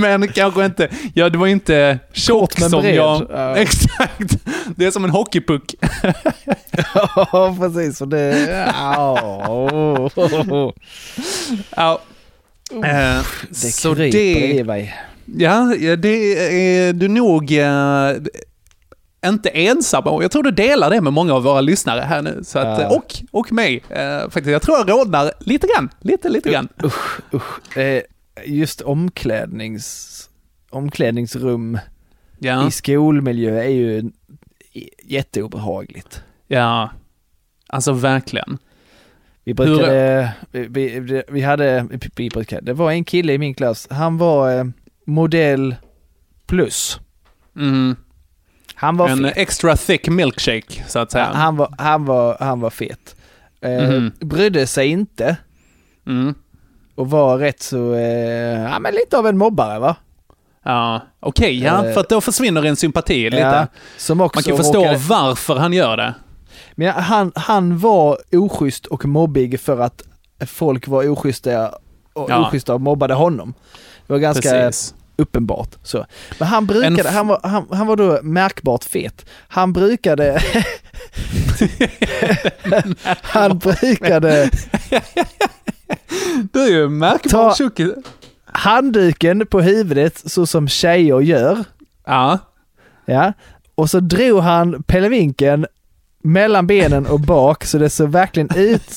men 0.00 0.28
kanske 0.28 0.64
inte, 0.64 0.88
ja 1.14 1.28
det 1.28 1.38
var 1.38 1.46
inte 1.46 1.98
tjock 2.12 2.54
Kort 2.54 2.70
som 2.70 2.82
bred. 2.82 2.94
jag... 2.94 3.26
Ja. 3.30 3.56
Exakt. 3.56 4.36
Det 4.76 4.86
är 4.86 4.90
som 4.90 5.04
en 5.04 5.10
hockeypuck. 5.10 5.74
Ja, 7.14 7.56
precis. 7.60 8.00
Och 8.00 8.08
det... 8.08 8.48
Ja. 8.78 10.10
Ja. 11.76 12.00
Eh, 12.84 13.20
Det 13.48 13.54
så 13.56 13.94
det... 13.94 14.08
i 14.08 14.64
mig. 14.64 14.94
Ja, 15.36 15.74
ja, 15.74 15.96
det 15.96 16.08
är 16.08 16.92
du 16.92 17.08
nog 17.08 17.52
eh, 17.52 18.12
inte 19.26 19.48
ensam 19.48 20.06
om. 20.06 20.22
Jag 20.22 20.30
tror 20.30 20.42
du 20.42 20.50
delar 20.50 20.90
det 20.90 21.00
med 21.00 21.12
många 21.12 21.34
av 21.34 21.42
våra 21.42 21.60
lyssnare 21.60 22.00
här 22.00 22.22
nu. 22.22 22.40
Så 22.44 22.58
att, 22.58 22.80
Ja. 22.80 22.96
och, 22.96 23.14
och 23.30 23.52
mig. 23.52 23.82
Eh, 23.90 24.20
faktiskt. 24.20 24.46
Jag 24.46 24.62
tror 24.62 24.78
jag 24.78 24.90
rodnar 24.90 25.32
lite 25.40 25.66
grann. 25.66 25.88
Lite, 26.00 26.28
lite 26.28 26.50
grann. 26.50 26.68
Usch, 26.84 27.20
usch. 27.34 27.76
Eh, 27.78 28.02
Just 28.46 28.80
omklädnings, 28.80 30.30
omklädningsrum 30.70 31.78
Ja, 32.38 32.68
i 32.68 32.70
skolmiljö 32.70 33.62
är 33.62 33.68
ju 33.68 34.10
jätteobehagligt. 35.04 36.22
ja. 36.46 36.90
Alltså 37.70 37.92
verkligen. 37.92 38.58
Vi 39.44 39.54
brukade, 39.54 40.32
vi, 40.50 40.66
vi, 41.00 41.22
vi 41.28 41.40
hade, 41.40 41.86
vi 42.16 42.30
brukade, 42.30 42.62
det 42.62 42.72
var 42.72 42.90
en 42.92 43.04
kille 43.04 43.32
i 43.32 43.38
min 43.38 43.54
klass, 43.54 43.88
han 43.90 44.18
var 44.18 44.58
eh, 44.58 44.64
modell 45.06 45.76
plus. 46.46 47.00
Mm. 47.56 47.96
Han 48.80 48.96
var 48.96 49.08
En 49.08 49.24
fet. 49.24 49.36
extra 49.36 49.76
thick 49.76 50.08
milkshake, 50.08 50.84
så 50.88 50.98
att 50.98 51.12
säga. 51.12 51.24
Han, 51.24 51.36
han, 51.36 51.56
var, 51.56 51.74
han, 51.78 52.04
var, 52.04 52.36
han 52.40 52.60
var 52.60 52.70
fet. 52.70 53.16
Eh, 53.60 53.70
Mhm. 53.88 54.12
Brydde 54.20 54.66
sig 54.66 54.88
inte 54.88 55.36
Mm. 56.06 56.34
och 56.94 57.10
var 57.10 57.38
rätt 57.38 57.62
så, 57.62 57.94
eh, 57.94 58.62
ja 58.62 58.78
men 58.78 58.94
lite 58.94 59.18
av 59.18 59.26
en 59.26 59.38
mobbare 59.38 59.78
va? 59.78 59.96
Ja, 60.62 61.00
okej, 61.20 61.58
ja, 61.64 61.84
Eh, 61.86 61.92
för 61.94 62.00
att 62.00 62.08
då 62.08 62.20
försvinner 62.20 62.64
en 62.64 62.76
sympati 62.76 63.24
lite. 63.30 63.36
Ja, 63.42 63.66
som 63.96 64.20
också 64.20 64.38
Man 64.38 64.42
kan 64.42 64.56
förstå 64.56 64.78
råkade- 64.78 64.98
varför 65.08 65.56
han 65.56 65.72
gör 65.72 65.96
det. 65.96 66.14
Men 66.74 66.88
han, 66.88 67.32
han 67.34 67.78
var 67.78 68.18
oschysst 68.32 68.86
och 68.86 69.04
mobbig 69.04 69.60
för 69.60 69.80
att 69.80 70.02
folk 70.46 70.88
var 70.88 71.08
oschyssta 71.08 71.68
och, 72.12 72.30
Ja. 72.30 72.48
oschyssta 72.48 72.74
och 72.74 72.80
mobbade 72.80 73.14
honom. 73.14 73.54
Det 74.06 74.12
var 74.12 74.20
ganska 74.20 74.50
Precis. 74.50 74.94
Uppenbart. 75.18 75.68
Så. 75.82 76.06
Men 76.38 76.48
han 76.48 76.66
brukade, 76.66 77.10
han, 77.10 77.26
var, 77.26 77.40
han, 77.42 77.66
han 77.72 77.86
var 77.86 77.96
då 77.96 78.18
märkbart 78.22 78.84
fet. 78.84 79.26
Han 79.48 79.72
brukade... 79.72 80.42
han 83.22 83.58
brukade 83.58 84.50
Du 86.52 86.60
är 86.62 86.68
ju 86.70 86.84
en 86.84 86.98
märkbar 86.98 87.54
tjockis. 87.54 87.92
handduken 88.44 89.46
på 89.46 89.60
huvudet 89.60 90.22
så 90.30 90.46
som 90.46 90.68
tjejer 90.68 91.20
gör. 91.20 91.64
Ja. 92.06 92.38
Ja. 93.04 93.32
Och 93.74 93.90
så 93.90 94.00
drog 94.00 94.40
han 94.40 94.82
pelevinken 94.82 95.66
mellan 96.22 96.66
benen 96.66 97.06
och 97.06 97.20
bak 97.20 97.64
så 97.64 97.78
det 97.78 97.90
såg 97.90 98.08
verkligen 98.10 98.48
ut 98.56 98.96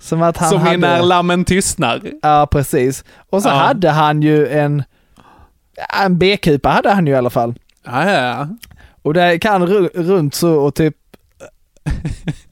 som 0.00 0.22
att 0.22 0.36
han 0.36 0.50
Som 0.50 0.60
hade... 0.60 0.74
i 0.74 0.78
När 0.78 1.02
lammen 1.02 1.44
tystnar. 1.44 2.02
Ja, 2.22 2.48
precis. 2.50 3.04
Och 3.30 3.42
så 3.42 3.48
Ja. 3.48 3.52
hade 3.54 3.90
han 3.90 4.22
ju 4.22 4.48
en, 4.48 4.82
en 6.02 6.18
B-kupa 6.18 6.68
hade 6.68 6.90
han 6.90 7.06
ju 7.06 7.12
i 7.12 7.16
alla 7.16 7.30
fall. 7.30 7.54
Ja, 7.84 8.10
ja. 8.10 8.48
Och 9.02 9.14
det 9.14 9.38
kan 9.38 9.66
ru- 9.68 9.90
runt 9.94 10.34
så 10.34 10.54
och 10.54 10.74
typ 10.74 10.94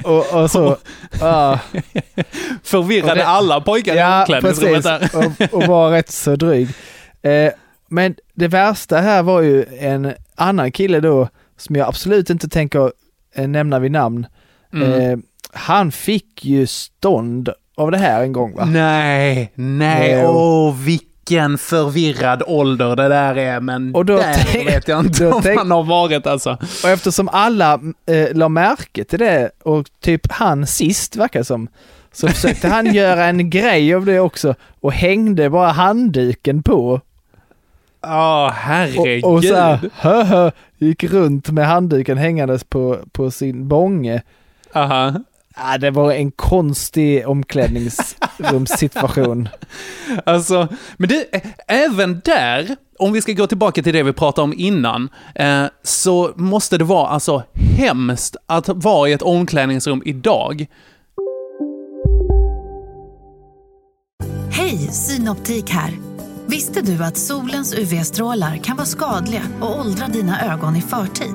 och, 0.05 0.35
och 0.43 0.51
så. 0.51 0.77
Ja, 1.21 1.59
Förvirrade 2.63 3.15
det- 3.15 3.27
alla 3.27 3.61
pojkar 3.61 3.95
i 3.95 3.99
ja 3.99 4.21
omklädningsrummet 4.21 4.83
precis. 4.85 5.13
där. 5.13 5.51
Och, 5.53 5.55
och 5.63 5.67
var 5.69 5.91
rätt 5.91 6.11
så 6.11 6.37
dryg. 6.37 6.69
Eh, 7.23 7.53
men 7.89 8.15
det 8.35 8.49
värsta 8.49 8.97
här 8.99 9.23
var 9.23 9.41
ju 9.41 9.65
en 9.79 10.13
annan 10.35 10.73
kille 10.73 11.01
då 11.01 11.29
som 11.57 11.77
jag 11.77 11.89
absolut 11.89 12.31
inte 12.31 12.49
tänker 12.49 12.93
eh, 13.35 13.49
nämna 13.49 13.79
vid 13.79 13.93
namn. 13.93 14.27
Mm. 14.73 14.93
Eh, 14.93 15.19
han 15.53 15.93
fick 15.93 16.45
ju 16.45 16.67
stånd 16.67 17.49
av 17.77 17.91
det 17.91 17.99
här 17.99 18.23
en 18.23 18.33
gång 18.33 18.55
va? 18.55 18.65
Nej, 18.65 19.53
nej, 19.55 20.21
Jo. 20.23 20.29
åh 20.29 20.75
vilken 20.77 21.09
förvirrad 21.59 22.43
ålder 22.47 22.97
det 22.97 23.09
där 23.09 23.35
är, 23.37 23.61
men 23.61 23.95
Och 23.95 24.05
då 24.05 24.17
där 24.17 24.65
vet 24.65 24.89
jag 24.89 25.01
inte 25.01 25.27
om 25.27 25.43
man 25.55 25.71
har 25.71 25.83
varit 25.83 26.27
alltså. 26.27 26.59
Och 26.85 26.89
eftersom 26.89 27.29
alla 27.29 27.81
eh, 28.07 28.35
la 28.35 28.49
märke 28.49 29.05
till 29.05 29.19
det 29.19 29.51
och 29.63 29.87
typ 30.01 30.33
han 30.33 30.67
sist 30.67 31.17
verkar 31.17 31.43
som, 31.43 31.69
så 32.13 32.29
försökte 32.29 32.69
han 32.69 32.87
göra 32.95 33.25
en 33.25 33.51
grej 33.51 33.95
av 33.95 34.05
det 34.05 34.21
också 34.21 34.55
och 34.81 34.93
hängde 34.93 35.51
bara 35.51 35.71
handduken 35.71 36.63
på. 36.63 37.01
Åh, 38.05 38.51
herregud. 38.51 39.25
Och, 39.25 39.33
och 39.33 39.45
så 39.45 39.55
här, 39.55 39.79
hö, 39.95 40.23
hö, 40.23 40.51
gick 40.79 41.05
runt 41.05 41.51
med 41.51 41.67
handduken 41.67 42.19
hängandes 42.19 42.65
på, 42.65 42.99
på 43.13 43.31
sin 43.31 43.69
bånge. 43.69 44.23
Aha. 44.75 45.13
Ah, 45.55 45.79
det 45.79 45.91
var 45.91 46.13
en 46.13 46.31
konstig 46.31 47.29
omklädningsrumssituation. 47.29 49.49
Alltså, 50.27 50.69
men 50.97 51.09
det, 51.09 51.35
ä- 51.37 51.41
även 51.69 52.21
där, 52.25 52.77
om 52.99 53.13
vi 53.13 53.23
ska 53.23 53.33
gå 53.33 53.47
tillbaka 53.47 53.83
till 53.83 53.93
det 53.95 54.03
vi 54.03 54.13
pratade 54.13 54.45
om 54.45 54.55
innan, 54.57 55.09
eh, 55.35 55.65
så 55.83 56.33
måste 56.37 56.79
det 56.79 56.85
vara 56.85 57.09
alltså 57.09 57.43
hemskt 57.77 58.37
att 58.47 58.69
vara 58.69 59.09
i 59.09 59.13
ett 59.13 59.23
omklädningsrum 59.23 60.03
idag. 60.05 60.67
Hej, 64.51 64.79
Synoptik 64.79 65.71
här. 65.71 65.91
Visste 66.47 66.81
du 66.83 67.05
att 67.05 67.17
solens 67.17 67.75
UV-strålar 67.75 68.57
kan 68.57 68.77
vara 68.77 68.87
skadliga 68.87 69.43
och 69.61 69.81
åldra 69.81 70.07
dina 70.09 70.53
ögon 70.53 70.77
i 70.77 70.81
förtid? 70.81 71.35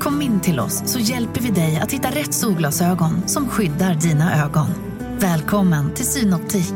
Kom 0.00 0.22
in 0.22 0.40
till 0.40 0.60
oss 0.60 0.82
så 0.86 0.98
hjälper 0.98 1.40
vi 1.40 1.50
dig 1.50 1.76
att 1.76 1.92
hitta 1.92 2.08
rätt 2.08 2.34
solglasögon 2.34 3.28
som 3.28 3.48
skyddar 3.48 3.94
dina 3.94 4.44
ögon. 4.44 4.66
Välkommen 5.18 5.94
till 5.94 6.04
Synoptik. 6.04 6.74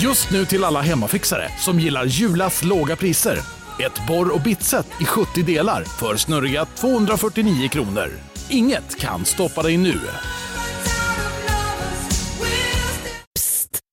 Just 0.00 0.30
nu 0.30 0.44
till 0.44 0.64
alla 0.64 0.80
hemmafixare 0.80 1.48
som 1.58 1.80
gillar 1.80 2.04
Julas 2.04 2.64
låga 2.64 2.96
priser. 2.96 3.38
Ett 3.80 4.06
borr 4.08 4.34
och 4.34 4.40
bitset 4.40 4.86
i 5.00 5.04
70 5.04 5.42
delar 5.42 5.84
för 5.84 6.16
snurriga 6.16 6.64
249 6.64 7.68
kronor. 7.68 8.10
Inget 8.50 9.00
kan 9.00 9.24
stoppa 9.24 9.62
dig 9.62 9.76
nu. 9.76 10.00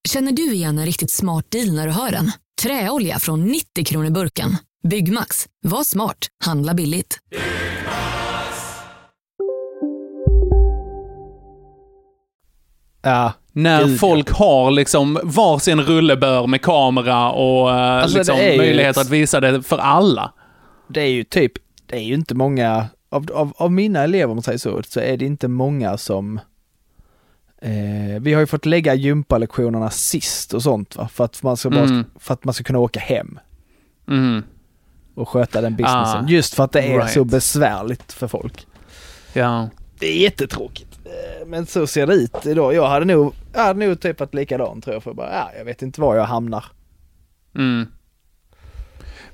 Känner 0.09 0.31
du 0.31 0.53
igen 0.53 0.79
en 0.79 0.85
riktigt 0.85 1.11
smart 1.11 1.45
deal 1.51 1.73
när 1.73 1.87
du 1.87 1.93
hör 1.93 2.11
den? 2.11 2.31
Träolja 2.61 3.19
från 3.19 3.43
90 3.45 3.85
kronor 3.85 4.09
burken. 4.09 4.57
Byggmax. 4.83 5.47
Var 5.61 5.83
smart. 5.83 6.27
Handla 6.45 6.73
billigt. 6.73 7.17
Ja, 13.01 13.33
När 13.51 13.83
Gud, 13.85 13.93
ja. 13.93 13.97
folk 13.97 14.29
har 14.31 14.71
liksom 14.71 15.19
varsin 15.23 15.81
rullebör 15.81 16.47
med 16.47 16.61
kamera 16.61 17.31
och 17.31 17.69
eh, 17.71 17.75
Alltså, 18.03 18.17
liksom 18.17 18.37
ju 18.37 18.57
möjlighet 18.57 18.97
ett- 18.97 19.01
att 19.01 19.09
visa 19.09 19.39
det 19.39 19.63
för 19.63 19.77
alla. 19.77 20.33
det 20.87 21.01
är 21.01 21.07
ju 21.09 21.23
typ, 21.23 21.51
det 21.85 21.95
är 21.95 22.01
ju 22.03 22.13
inte 22.13 22.35
många, 22.35 22.87
av, 23.09 23.31
av, 23.33 23.53
av 23.57 23.71
mina 23.71 24.03
elever 24.03 24.29
om 24.31 24.35
man 24.35 24.43
säger 24.43 24.57
så, 24.57 24.81
så 24.87 24.99
är 24.99 25.17
det 25.17 25.25
inte 25.25 25.47
många 25.47 25.97
som 25.97 26.39
eh, 27.61 28.21
vi 28.21 28.33
har 28.33 28.39
ju 28.39 28.47
fått 28.47 28.65
lägga 28.65 28.93
gympalektionerna 28.93 29.89
sist 29.89 30.53
och 30.53 30.63
sånt 30.63 30.95
va, 30.95 31.07
för 31.07 31.23
att 31.25 31.43
man 31.43 31.57
ska, 31.57 31.69
bara, 31.69 31.83
Mm. 31.83 32.05
för 32.19 32.33
att 32.33 32.43
man 32.43 32.53
ska 32.53 32.63
kunna 32.63 32.79
åka 32.79 32.99
hem 32.99 33.39
Mm. 34.07 34.43
Och 35.21 35.29
sköta 35.29 35.61
den 35.61 35.75
businessen. 35.75 36.25
Ah, 36.25 36.29
Just 36.29 36.53
för 36.53 36.63
att 36.63 36.71
det 36.71 36.81
är 36.81 36.97
right. 36.97 37.11
så 37.11 37.23
besvärligt 37.23 38.13
för 38.13 38.27
folk. 38.27 38.67
Ja. 39.33 39.69
Det 39.99 40.07
är 40.07 40.17
jättetråkigt. 40.21 40.99
Eh, 41.05 41.47
Men 41.47 41.65
så 41.65 41.87
ser 41.87 42.07
det 42.07 42.13
ut 42.13 42.45
idag. 42.45 42.73
Jag 42.73 42.87
hade 42.87 43.05
nog, 43.05 43.33
jag 43.53 43.63
hade 43.63 43.85
nog 43.87 43.99
typ 43.99 44.19
varit 44.19 44.33
likadan 44.33 44.81
tror 44.81 44.93
jag 44.93 45.03
för 45.03 45.13
bara, 45.13 45.33
ja, 45.33 45.51
jag 45.57 45.65
vet 45.65 45.81
inte 45.81 46.01
var 46.01 46.15
jag 46.15 46.25
hamnar. 46.25 46.65
Mm. 47.55 47.87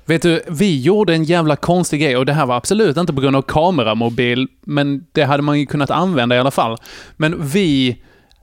Vet 0.04 0.22
du, 0.22 0.42
vi 0.48 0.80
gjorde 0.80 1.14
en 1.14 1.24
jävla 1.24 1.56
konstig 1.56 2.00
grej 2.00 2.16
och 2.16 2.26
det 2.26 2.32
här 2.32 2.46
var 2.46 2.56
absolut 2.56 2.96
inte 2.96 3.12
på 3.12 3.20
grund 3.20 3.36
av 3.36 3.42
kameramobil, 3.42 4.48
men 4.60 5.06
det 5.12 5.22
hade 5.24 5.42
man 5.42 5.58
ju 5.60 5.66
kunnat 5.66 5.90
använda 5.90 6.36
i 6.36 6.38
alla 6.38 6.50
fall. 6.50 6.76
Men 7.16 7.46
vi, 7.48 8.02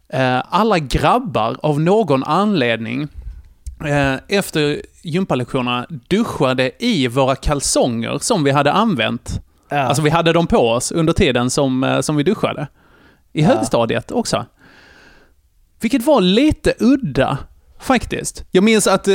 eh, 0.10 0.42
alla 0.50 0.80
grabbar 0.80 1.58
av 1.64 1.80
någon 1.80 2.24
anledning, 2.24 3.08
efter 4.28 4.82
gympalektionerna 5.04 5.86
duschade 6.08 6.72
i 6.80 7.08
våra 7.08 7.36
kalsonger 7.36 8.18
som 8.22 8.44
vi 8.44 8.52
hade 8.52 8.72
använt. 8.72 9.42
Ja. 9.70 9.78
Alltså 9.78 10.04
vi 10.04 10.10
hade 10.10 10.34
dem 10.34 10.48
på 10.48 10.58
oss 10.58 10.92
under 10.92 11.14
tiden 11.14 11.50
som, 11.50 11.84
eh, 11.84 12.02
som 12.02 12.16
vi 12.16 12.24
duschade. 12.24 12.68
I 13.34 13.42
Ja. 13.42 13.48
högstadiet 13.48 14.12
också. 14.12 14.46
Vilket 15.82 16.06
var 16.06 16.22
lite 16.22 16.74
udda, 16.80 17.38
faktiskt. 17.82 18.44
Jag 18.52 18.64
minns 18.64 18.88
att 18.88 19.08
eh, 19.08 19.14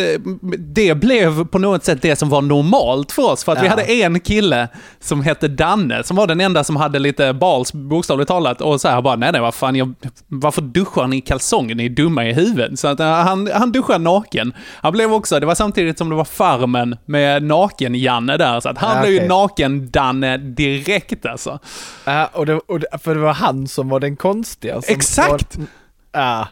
det 0.59 0.95
blev 0.95 1.45
på 1.45 1.59
något 1.59 1.85
sätt 1.85 2.03
det 2.03 2.17
som 2.17 2.29
var 2.29 2.43
normalt 2.43 3.13
för 3.13 3.23
oss. 3.23 3.45
För 3.45 3.53
att 3.53 3.59
vi 3.63 3.65
Ja. 3.67 3.71
hade 3.71 3.83
en 3.83 4.21
kille 4.21 4.69
som 5.01 5.23
hette 5.23 5.49
Danne, 5.49 6.03
som 6.05 6.17
var 6.17 6.27
den 6.27 6.41
enda 6.41 6.65
som 6.65 6.77
hade 6.77 6.99
lite 6.99 7.33
balls, 7.33 7.73
bokstavligt 7.73 8.29
talat. 8.29 8.61
Och 8.61 8.81
så 8.81 8.89
här 8.89 9.03
bara, 9.03 9.17
nej 9.17 9.33
nej, 9.33 9.41
vad 9.41 9.55
fan, 9.55 9.77
jag, 9.77 9.95
varför 10.29 10.63
duschar 10.63 11.07
ni 11.07 11.17
i 11.17 11.21
kalsonger? 11.21 11.75
Ni 11.75 11.85
är 11.85 11.89
dumma 11.91 12.25
i 12.27 12.33
huvudet. 12.33 12.79
Så 12.79 12.89
att, 12.89 13.01
eh, 13.01 13.07
han, 13.07 13.51
han 13.55 13.73
duschade 13.73 13.99
naken. 13.99 14.53
Han 14.83 14.93
blev 14.93 15.13
också, 15.13 15.41
det 15.41 15.47
var 15.47 15.55
samtidigt 15.55 15.99
som 15.99 16.09
det 16.09 16.15
var 16.15 16.25
Farmen 16.25 16.97
med 17.07 17.43
naken-Janne 17.43 18.37
där. 18.37 18.61
Så 18.61 18.69
att 18.69 18.79
han 18.79 18.97
Ja, 18.97 19.01
blev 19.03 19.13
ju 19.13 19.19
okej. 19.19 19.29
naken-Danne 19.29 20.37
direkt 20.37 21.27
alltså. 21.27 21.59
Ja, 22.05 22.31
och 22.33 22.47
det, 22.47 22.55
och 22.55 22.81
det, 22.81 22.87
för 23.03 23.15
det 23.15 23.21
var 23.21 23.33
han 23.35 23.69
som 23.69 23.89
var 23.89 24.01
den 24.01 24.17
konstiga. 24.17 24.81
Exakt! 24.89 25.57
Var, 25.57 25.67
ja. 26.13 26.49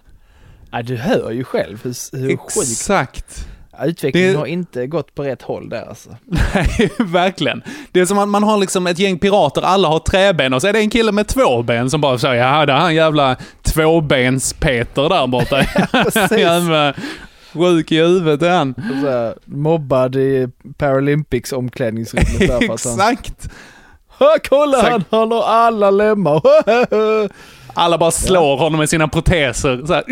Ja, 0.70 0.83
du 0.83 0.96
hör 0.96 1.31
ju 1.31 1.44
själv 1.44 1.81
hur, 1.85 2.16
hur. 2.18 2.31
Exakt. 2.31 3.46
Ja, 3.78 3.85
Utvecklingen 3.87 4.33
Det- 4.33 4.38
har 4.38 4.46
inte 4.46 4.87
gått 4.87 5.14
på 5.14 5.22
rätt 5.22 5.42
håll 5.42 5.68
där 5.68 5.88
alltså. 5.88 6.11
Nej, 6.54 6.90
verkligen. 6.98 7.62
Det 7.92 8.00
är 8.00 8.07
som 8.07 8.18
att 8.18 8.28
man 8.28 8.42
har 8.42 8.59
liksom 8.59 8.87
ett 8.87 8.98
gäng 8.98 9.18
pirater, 9.18 9.62
alla 9.62 9.88
har 9.88 9.98
träben 9.98 10.52
och 10.54 10.61
så 10.62 10.68
är 10.68 10.72
det 10.72 10.78
en 10.78 10.90
kille 10.90 11.12
med 11.12 11.26
två 11.28 11.62
ben 11.62 11.90
som 11.90 12.00
bara 12.00 12.18
säger 12.18 12.35
ja, 12.44 12.66
det 12.66 12.72
är 12.72 12.76
han 12.76 12.94
jävla 12.94 13.37
tvåbens-Peter 13.62 15.09
där 15.09 15.26
borta. 15.26 15.62
Jävla 16.38 16.94
sjuk 17.52 17.92
i 17.92 17.96
huvudet 17.98 18.42
är 18.42 18.50
han. 18.57 18.74
Här, 18.78 19.35
mobbad 19.44 20.16
i 20.16 20.48
Paralympics 20.78 21.52
omklädningsrummet 21.52 22.38
där 22.38 22.52
han... 22.52 22.62
Exakt. 22.74 23.48
"Ha, 24.18 24.37
Kolla 24.48 24.78
Exakt. 24.78 24.92
han, 24.92 25.04
han 25.20 25.33
har 25.33 25.42
alla 25.44 25.90
lemmar. 25.90 26.40
Alla 27.78 27.98
bara 27.98 28.10
slår 28.10 28.56
honom 28.56 28.78
med 28.78 28.88
sina 28.90 29.08
proteser. 29.08 29.82
Så 29.86 29.92
här. 29.94 30.04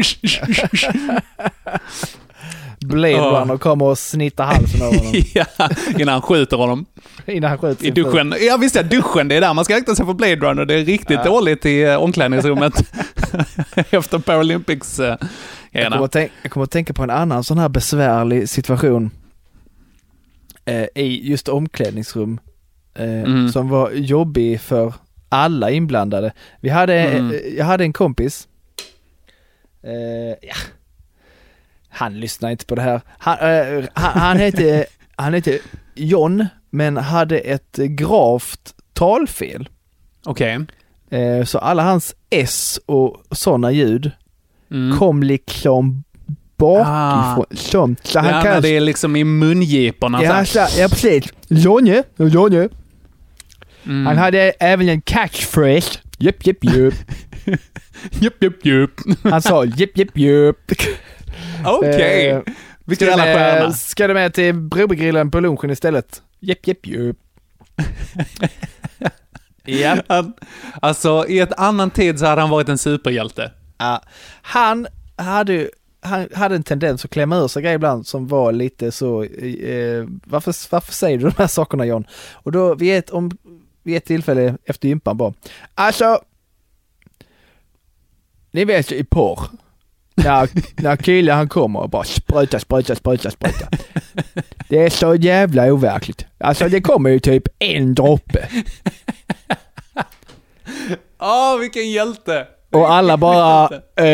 Blade 2.80 3.10
Ja. 3.12 3.40
Runner 3.42 3.58
kommer 3.58 3.84
och 3.84 3.98
snittar 3.98 4.44
halsen 4.44 4.82
av 4.82 4.96
honom 4.96 5.12
ja, 5.34 5.44
innan 5.98 6.12
han 6.12 6.22
skjuter 6.22 6.56
honom. 6.56 6.86
innan 7.26 7.50
han 7.50 7.58
skjuter 7.58 7.84
I 7.86 7.92
fru. 7.92 8.02
duschen. 8.02 8.34
Ja 8.40 8.56
visst 8.56 8.74
ja, 8.76 8.82
duschen, 8.82 9.28
det 9.28 9.34
är 9.34 9.40
där 9.40 9.54
man 9.54 9.64
ska 9.64 9.76
akta 9.76 9.94
sig 9.94 10.06
för 10.06 10.12
Blade 10.14 10.36
Runner. 10.36 10.64
Det 10.64 10.74
är 10.74 10.84
riktigt 10.84 11.24
dåligt 11.24 11.66
i 11.66 11.82
eh, 11.82 11.96
omklädningsrummet. 12.02 12.72
Efter 13.90 14.18
Paralympics 14.18 14.98
eh, 15.00 15.16
Jag 15.70 15.92
kommer, 15.92 16.06
tänka, 16.08 16.32
jag 16.42 16.52
kommer 16.52 16.64
att 16.64 16.70
tänka 16.70 16.92
på 16.92 17.02
en 17.02 17.10
annan 17.10 17.44
sån 17.44 17.58
här 17.58 17.68
besvärlig 17.68 18.48
situation 18.48 19.10
eh, 20.64 20.84
i 20.94 21.28
just 21.30 21.48
omklädningsrum 21.48 22.38
Mm. 22.98 23.48
som 23.48 23.68
var 23.68 23.90
jobbig 23.90 24.60
för 24.60 24.94
alla 25.28 25.70
inblandade. 25.70 26.32
Vi 26.60 26.68
hade, 26.68 26.94
Mm. 26.94 27.30
eh, 27.30 27.36
jag 27.58 27.64
hade 27.64 27.84
en 27.84 27.92
kompis, 27.92 28.48
eh, 29.82 30.48
ja. 30.48 30.54
han 31.88 32.20
lyssnar 32.20 32.50
inte 32.50 32.66
på 32.66 32.74
det 32.74 32.82
här. 32.82 33.00
Han, 33.18 33.38
eh, 33.38 33.84
han, 33.94 34.20
han, 34.20 34.36
hette, 34.36 34.86
han 35.16 35.34
hette 35.34 35.58
John, 35.94 36.46
men 36.70 36.96
hade 36.96 37.38
ett 37.38 37.76
gravt 37.76 38.74
talfel. 38.92 39.68
Okej. 40.24 40.58
Eh, 41.10 41.44
så 41.44 41.58
alla 41.58 41.82
hans 41.82 42.14
S 42.30 42.80
och 42.86 43.22
sådana 43.30 43.72
ljud 43.72 44.10
Mm. 44.70 44.98
kom 44.98 45.22
liksom 45.22 46.04
bakifrån. 46.56 47.46
Som, 47.50 47.96
så 48.02 48.18
han 48.18 48.34
ja, 48.34 48.42
kan... 48.42 48.62
det 48.62 48.68
är 48.68 48.80
liksom 48.80 49.16
i 49.16 49.24
mungiporna. 49.24 50.22
Ja, 50.24 50.44
så 50.44 50.58
ja 50.58 50.88
precis. 50.88 51.24
Jonne, 51.48 52.02
Jonne. 52.16 52.68
Mm. 53.86 54.06
Han 54.06 54.16
hade 54.16 54.38
även 54.60 54.88
en 54.88 55.00
catchphrase. 55.00 55.98
Jepp, 56.18 56.46
jepp, 56.46 56.64
jepp. 56.64 56.94
Jupp, 58.10 58.42
jupp, 58.42 58.66
jupp. 58.66 59.00
Han 59.22 59.42
sa 59.42 59.64
jepp, 59.64 59.98
jepp, 59.98 60.18
jepp. 60.18 60.56
Okej. 61.64 62.28
Eh, 62.30 62.40
Vilken 62.84 63.08
jävla 63.08 63.24
stjärna. 63.24 63.66
med, 63.66 63.74
ska 63.76 64.06
du 64.06 64.14
med 64.14 64.34
till 64.34 64.54
Brobygrillen 64.54 65.30
på 65.30 65.40
lunchen 65.40 65.70
istället? 65.70 66.22
Jepp, 66.40 66.66
jepp, 66.66 66.86
jepp. 66.86 67.16
ja. 69.64 69.96
Han, 70.08 70.32
alltså, 70.82 71.24
i 71.28 71.38
ett 71.38 71.52
annan 71.52 71.90
tid 71.90 72.18
så 72.18 72.26
hade 72.26 72.40
han 72.40 72.50
varit 72.50 72.68
en 72.68 72.78
superhjälte. 72.78 73.52
Ja. 73.78 74.02
Han 74.42 74.86
hade 75.16 75.68
han 76.00 76.28
hade 76.34 76.54
en 76.54 76.62
tendens 76.62 77.04
att 77.04 77.10
klämma 77.10 77.36
ur 77.36 77.48
sig 77.48 77.62
grejer 77.62 77.74
ibland 77.74 78.06
som 78.06 78.26
var 78.26 78.52
lite 78.52 78.92
så, 78.92 79.22
eh, 79.22 80.04
varför, 80.24 80.70
varför 80.70 80.92
säger 80.92 81.18
du 81.18 81.24
de 81.24 81.32
här 81.38 81.46
sakerna 81.46 81.86
John? 81.86 82.04
Och 82.32 82.52
då 82.52 82.74
vid 82.74 82.98
ett, 82.98 83.10
om, 83.10 83.30
vid 83.86 83.96
ett 83.96 84.04
tillfälle 84.04 84.56
efter 84.64 84.88
gympan 84.88 85.16
bara, 85.16 85.32
alltså, 85.74 86.20
ni 88.50 88.64
vet 88.64 88.92
ju 88.92 88.96
i 88.96 89.04
porr, 89.04 89.40
när, 90.14 90.48
när 90.82 90.96
killen 90.96 91.36
han 91.36 91.48
kommer 91.48 91.80
och 91.80 91.90
bara 91.90 92.04
spruta, 92.04 92.58
spruta, 92.60 92.94
spruta, 92.94 93.30
spruta. 93.30 93.68
Det 94.68 94.78
är 94.78 94.90
så 94.90 95.14
jävla 95.14 95.72
overkligt. 95.72 96.26
Alltså 96.38 96.68
det 96.68 96.80
kommer 96.80 97.10
ju 97.10 97.18
typ 97.18 97.42
en 97.58 97.94
droppe. 97.94 98.48
Åh, 101.20 101.58
vilken 101.60 101.90
hjälte! 101.90 102.46
Och 102.72 102.92
alla 102.92 103.16
bara, 103.16 103.68
eh, 103.96 104.04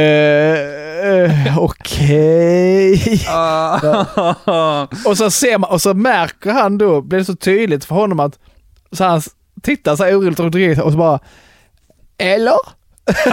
eh, 1.10 1.58
okej. 1.58 3.20
Ah. 3.28 4.82
Och 5.06 5.16
så 5.16 5.30
ser 5.30 5.58
man, 5.58 5.70
och 5.70 5.82
så 5.82 5.94
märker 5.94 6.50
han 6.50 6.78
då, 6.78 7.00
blir 7.00 7.18
det 7.18 7.24
så 7.24 7.36
tydligt 7.36 7.84
för 7.84 7.94
honom 7.94 8.20
att, 8.20 8.38
så 8.92 9.04
han 9.04 9.18
s- 9.18 9.28
tittar 9.62 9.96
så 9.96 10.04
här 10.04 10.20
oroligt 10.20 10.52
sig 10.76 10.82
och 10.82 10.92
så 10.92 10.98
bara, 10.98 11.18
eller? 12.18 12.56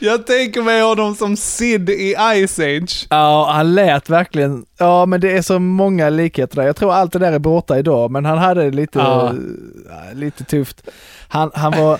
Jag 0.00 0.26
tänker 0.26 0.62
mig 0.62 0.82
honom 0.82 1.14
som 1.14 1.36
Sid 1.36 1.90
i 1.90 2.14
Ice 2.46 2.58
Age. 2.58 3.06
Ja, 3.10 3.50
han 3.52 3.74
lät 3.74 4.10
verkligen, 4.10 4.64
ja 4.78 5.06
men 5.06 5.20
det 5.20 5.36
är 5.36 5.42
så 5.42 5.58
många 5.58 6.10
likheter 6.10 6.56
där. 6.56 6.62
Jag 6.66 6.76
tror 6.76 6.92
allt 6.92 7.12
det 7.12 7.18
där 7.18 7.32
är 7.32 7.38
borta 7.38 7.78
idag, 7.78 8.10
men 8.10 8.24
han 8.24 8.38
hade 8.38 8.64
det 8.64 8.70
lite, 8.76 8.98
Ja. 8.98 9.34
ja, 9.90 10.02
lite 10.14 10.44
tufft. 10.44 10.88
Han, 11.28 11.50
han, 11.54 11.72
var, 11.72 11.98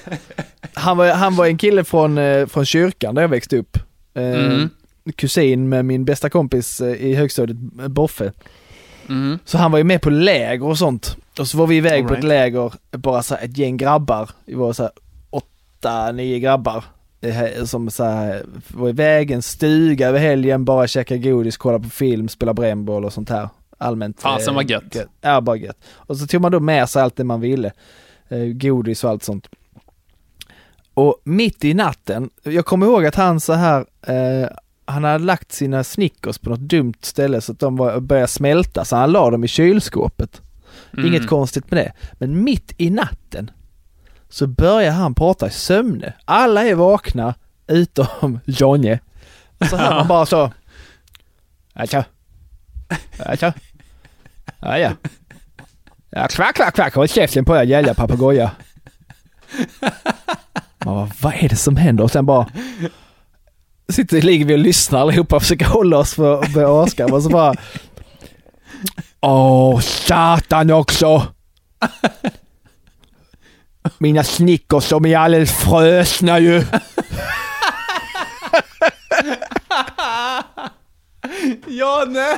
han, 0.75 0.97
var, 0.97 1.13
han 1.13 1.37
var 1.37 1.47
en 1.47 1.59
kille 1.59 1.85
från, 1.85 2.19
eh, 2.19 2.47
från 2.47 2.65
kyrkan 2.67 3.15
där 3.15 3.23
jag 3.23 3.29
växte 3.29 3.57
upp. 3.59 3.77
Eh, 4.15 4.23
Mm. 4.23 4.71
Kusin 5.17 5.69
med 5.69 5.85
min 5.85 6.05
bästa 6.05 6.31
kompis 6.31 6.81
eh, 6.81 6.93
i 6.93 7.15
högstadiet, 7.15 7.57
Boffe. 7.91 8.33
Mm. 9.09 9.39
Så 9.45 9.59
han 9.59 9.73
var 9.73 9.79
ju 9.79 9.85
med 9.85 10.03
på 10.03 10.11
läger 10.11 10.67
och 10.67 10.79
sånt. 10.79 11.17
Och 11.39 11.49
så 11.49 11.59
var 11.59 11.67
vi 11.67 11.77
iväg 11.77 12.03
på 12.03 12.09
All 12.09 12.19
ett 12.19 12.25
right. 12.25 12.29
läger, 12.29 12.73
bara 12.91 13.23
så 13.23 13.35
ett 13.35 13.59
gäng 13.59 13.77
grabbar. 13.77 14.31
Vi 14.45 14.55
var 14.55 14.73
så 14.73 14.83
här 14.83 14.93
åtta, 15.31 16.13
nio 16.13 16.39
grabbar. 16.39 16.85
Som 17.65 17.91
så 17.91 18.05
här, 18.05 18.43
var 18.69 18.89
iväg 18.89 19.31
en 19.31 19.43
stuga 19.43 20.09
över 20.09 20.19
helgen, 20.19 20.65
bara 20.65 20.87
käka 20.87 21.17
godis, 21.17 21.57
kolla 21.57 21.79
på 21.79 21.89
film, 21.89 22.29
spela 22.29 22.55
brännboll 22.55 23.05
och 23.05 23.13
sånt 23.13 23.31
här. 23.31 23.49
Allmänt. 23.79 24.21
Fasen 24.21 24.49
eh, 24.49 24.55
vad 24.55 24.71
gött. 24.71 24.97
Ja, 25.21 25.41
bara 25.41 25.57
gött. 25.57 25.79
Och 25.95 26.17
så 26.17 26.27
tog 26.27 26.41
man 26.41 26.53
då 26.53 26.61
med 26.61 26.89
sig 26.89 27.03
allt 27.03 27.17
det 27.17 27.25
man 27.25 27.41
ville. 27.41 27.73
Eh, 28.29 28.45
godis 28.45 29.05
och 29.05 29.11
allt 29.11 29.23
sånt. 29.23 29.49
Och 30.95 31.21
mitt 31.25 31.65
i 31.65 31.75
natten, 31.75 32.31
jag 32.43 32.67
kommer 32.67 32.87
ihåg 32.87 33.07
att 33.07 33.15
han 33.15 33.41
så 33.41 33.53
här, 33.53 33.87
eh, 34.07 34.49
han 34.89 35.05
hade 35.05 35.25
lagt 35.25 35.53
sina 35.53 35.85
Snickers 35.85 36.39
på 36.39 36.51
något 36.51 36.61
dumt 36.61 36.95
ställe 37.01 37.41
så 37.41 37.53
att 37.53 37.59
de 37.59 37.77
var, 37.77 38.01
började 38.01 38.29
smälta, 38.29 38.85
så 38.85 38.97
han 38.97 39.13
la 39.13 39.31
dem 39.31 39.45
i 39.45 39.49
kylskåpet. 39.49 40.43
Mm. 40.93 41.07
Inget 41.07 41.27
konstigt 41.27 41.71
med 41.71 41.85
det. 41.85 41.93
Men 42.13 42.45
mitt 42.45 42.75
i 42.77 42.91
natten 42.91 43.51
så 44.29 44.47
börjar 44.47 44.93
han 44.93 45.15
prata 45.15 45.47
i 45.47 45.51
sömne. 45.51 46.13
Alla 46.25 46.65
är 46.65 46.75
vakna 46.75 47.35
utom 47.67 48.41
Jonne. 48.45 48.99
Så 49.71 49.77
hör 49.77 49.95
man 49.95 50.09
bara 50.09 50.27
så. 50.27 50.53
Alltså. 51.73 52.05
Ja, 54.61 54.79
ja. 54.79 54.93
Ja, 56.11 56.29
kvack, 56.29 56.57
kvack, 56.57 56.75
kvack. 56.75 56.95
Håll 56.95 57.09
käften 57.09 57.45
på 57.45 57.57
er 57.57 57.63
jävla 57.63 57.95
papegoja. 57.95 58.51
Man 60.85 60.95
bara, 60.95 61.11
vad 61.21 61.35
är 61.35 61.49
det 61.49 61.57
som 61.57 61.77
händer? 61.77 62.05
Och 62.05 62.11
sen 62.11 62.27
bara 62.27 62.47
sitter, 63.93 64.23
ligger 64.23 64.45
vi 64.45 64.55
och 64.55 64.59
lyssnar 64.59 65.01
allihopa 65.01 65.37
och 65.37 65.43
försöker 65.43 65.67
hålla 65.67 65.99
oss 65.99 66.15
för 66.15 66.43
att 66.43 66.53
börja 66.53 66.69
och 66.69 67.23
så 67.23 67.29
bara 67.29 67.55
Åh, 69.21 69.81
satan 69.81 70.71
också! 70.71 71.27
Mina 73.99 74.25
Snickers, 74.25 74.89
de 74.89 75.07
är 75.07 75.19
alldeles 75.19 75.53
frösna 75.53 76.39
ju. 76.39 76.65
Ja, 81.67 82.05
nej! 82.09 82.37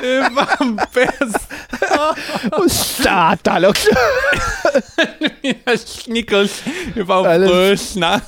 Det 0.00 0.08
är 0.16 0.46
fan 0.46 0.80
bäst! 0.94 1.52
Och 2.52 2.72
satan 2.72 3.64
också! 3.64 3.88
Mina 5.42 5.76
Snickers 5.76 6.62
är 6.96 7.04
fan 7.04 7.24
frusna 7.48 8.20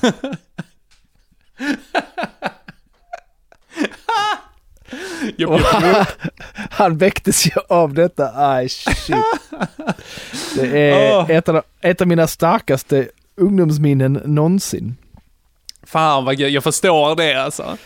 han, 5.63 6.05
han 6.69 6.97
väcktes 6.97 7.45
ju 7.47 7.51
av 7.69 7.93
detta. 7.93 8.31
Aj, 8.35 8.69
shit. 8.69 9.15
Det 10.55 10.91
är 10.91 11.19
oh. 11.19 11.31
ett, 11.31 11.49
av, 11.49 11.61
ett 11.81 12.01
av 12.01 12.07
mina 12.07 12.27
starkaste 12.27 13.07
ungdomsminnen 13.35 14.21
någonsin. 14.25 14.97
Fan 15.83 16.25
vad 16.25 16.37
gud, 16.37 16.49
jag 16.49 16.63
förstår 16.63 17.15
det 17.15 17.33
alltså. 17.33 17.77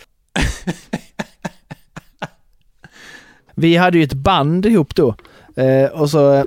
Vi 3.54 3.76
hade 3.76 3.98
ju 3.98 4.04
ett 4.04 4.12
band 4.12 4.66
ihop 4.66 4.94
då. 4.94 5.14
Eh, 5.56 5.90
och 5.90 6.10
så... 6.10 6.34
Eh, 6.34 6.44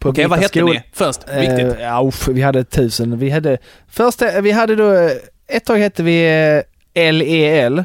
på 0.00 0.08
Okej, 0.08 0.26
vad 0.26 0.38
hette 0.38 0.62
ni 0.62 0.82
först? 0.92 1.20
Viktigt. 1.28 1.78
Eh, 1.78 1.82
ja, 1.82 2.10
vi 2.28 2.42
hade 2.42 2.64
tusen. 2.64 3.18
Vi 3.18 3.30
hade... 3.30 3.58
Först, 3.88 4.22
vi 4.42 4.50
hade 4.50 4.76
då 4.76 4.92
eh, 4.92 5.10
ett 5.52 5.64
tag 5.64 5.78
hette 5.78 6.02
vi 6.02 6.24
eh, 6.94 7.12
LEL. 7.12 7.84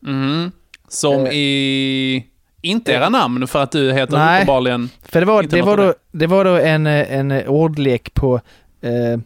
Mhm. 0.00 0.52
Som 0.88 1.26
eh, 1.26 1.32
i... 1.32 2.26
Inte 2.62 2.92
era 2.92 3.08
namn 3.08 3.46
för 3.46 3.62
att 3.62 3.72
du 3.72 3.92
heter 3.92 4.16
Nej. 4.16 4.36
uppenbarligen... 4.36 4.90
För 5.02 5.20
det 5.20 5.26
var, 5.26 5.42
det 5.42 5.62
var, 5.62 5.76
då, 5.76 5.94
det 6.12 6.26
var 6.26 6.44
då 6.44 6.56
en, 6.56 6.86
eh, 6.86 7.12
en 7.12 7.32
ordlek 7.46 8.14
på... 8.14 8.40
Eh, 8.82 9.20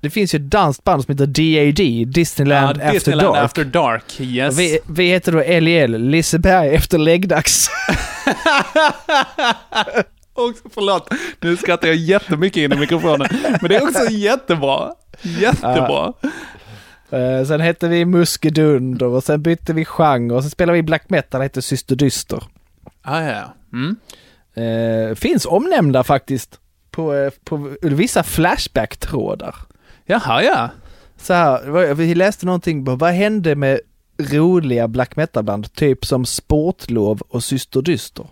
det 0.00 0.10
finns 0.10 0.34
ju 0.34 0.36
ett 0.36 0.50
danskt 0.50 0.84
band 0.84 1.04
som 1.04 1.12
heter 1.12 1.26
DAD, 1.26 2.08
Disneyland 2.14 2.76
Ja, 2.76 2.84
After 2.84 2.92
Disneyland 2.92 3.34
Dark. 3.34 3.44
After 3.44 3.64
Dark, 3.64 4.20
yes. 4.20 4.58
Vi, 4.58 4.78
vi 4.88 5.06
heter 5.08 5.32
då 5.32 5.60
LEL, 5.60 5.98
Liseberg 6.02 6.74
efter 6.74 6.98
läggdags. 6.98 7.70
Också, 10.34 10.62
förlåt, 10.74 11.12
nu 11.40 11.56
skrattar 11.56 11.88
jag 11.88 11.96
jättemycket 11.96 12.56
in 12.56 12.72
i 12.72 12.76
mikrofonen. 12.76 13.28
Men 13.60 13.68
det 13.68 13.76
är 13.76 13.82
också 13.82 14.10
jättebra. 14.10 14.94
Jättebra. 15.22 16.12
Eh, 17.10 17.44
sen 17.44 17.60
hette 17.60 17.88
vi 17.88 18.04
Muskedunder 18.04 19.06
och 19.06 19.24
sen 19.24 19.42
bytte 19.42 19.72
vi 19.72 19.84
genre 19.84 20.34
och 20.34 20.42
sen 20.42 20.50
spelade 20.50 20.76
vi 20.76 20.82
black 20.82 21.10
metal, 21.10 21.40
hette 21.40 21.62
Syster 21.62 21.96
Dyster. 21.96 22.42
Ah, 23.02 23.22
ja. 23.22 23.54
Mm. 23.72 23.96
Eh, 24.54 25.14
finns 25.14 25.46
omnämnda 25.46 26.04
faktiskt 26.04 26.58
på, 26.90 27.14
eh, 27.14 27.32
på 27.44 27.76
vissa 27.82 28.22
Flashback-trådar. 28.22 29.56
Jaha, 30.06 30.42
ja. 30.42 30.70
Så 31.16 31.32
här, 31.34 31.94
vi 31.94 32.14
läste 32.14 32.46
någonting, 32.46 32.84
på, 32.84 32.96
vad 32.96 33.12
hände 33.12 33.56
med 33.56 33.80
roliga 34.18 34.88
black 34.88 35.16
metal-band, 35.16 35.72
typ 35.74 36.06
som 36.06 36.24
Sportlov 36.24 37.20
och 37.28 37.44
Syster 37.44 37.82
Dyster? 37.82 38.26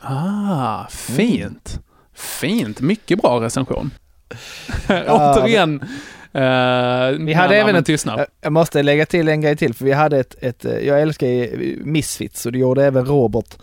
Ah, 0.00 0.86
fint. 0.90 1.80
Fint. 2.14 2.80
Mycket 2.80 3.22
bra 3.22 3.40
recension. 3.40 3.90
Återigen. 5.08 5.84
Uh, 6.36 6.40
Vi 7.26 7.32
hade 7.32 7.56
även 7.56 7.76
ett, 7.76 7.86
tystnad. 7.86 8.26
jag- 8.40 8.52
måste 8.52 8.82
lägga 8.82 9.06
till 9.06 9.28
en 9.28 9.40
grej 9.40 9.56
till, 9.56 9.74
för 9.74 9.84
vi 9.84 9.92
hade 9.92 10.18
ett, 10.18 10.34
ett 10.40 10.64
eh, 10.64 10.78
jag 10.78 11.02
älskar 11.02 11.26
ju 11.26 11.78
Misfits 11.84 12.46
och 12.46 12.52
det 12.52 12.58
gjorde 12.58 12.84
även 12.84 13.06
Robert. 13.06 13.54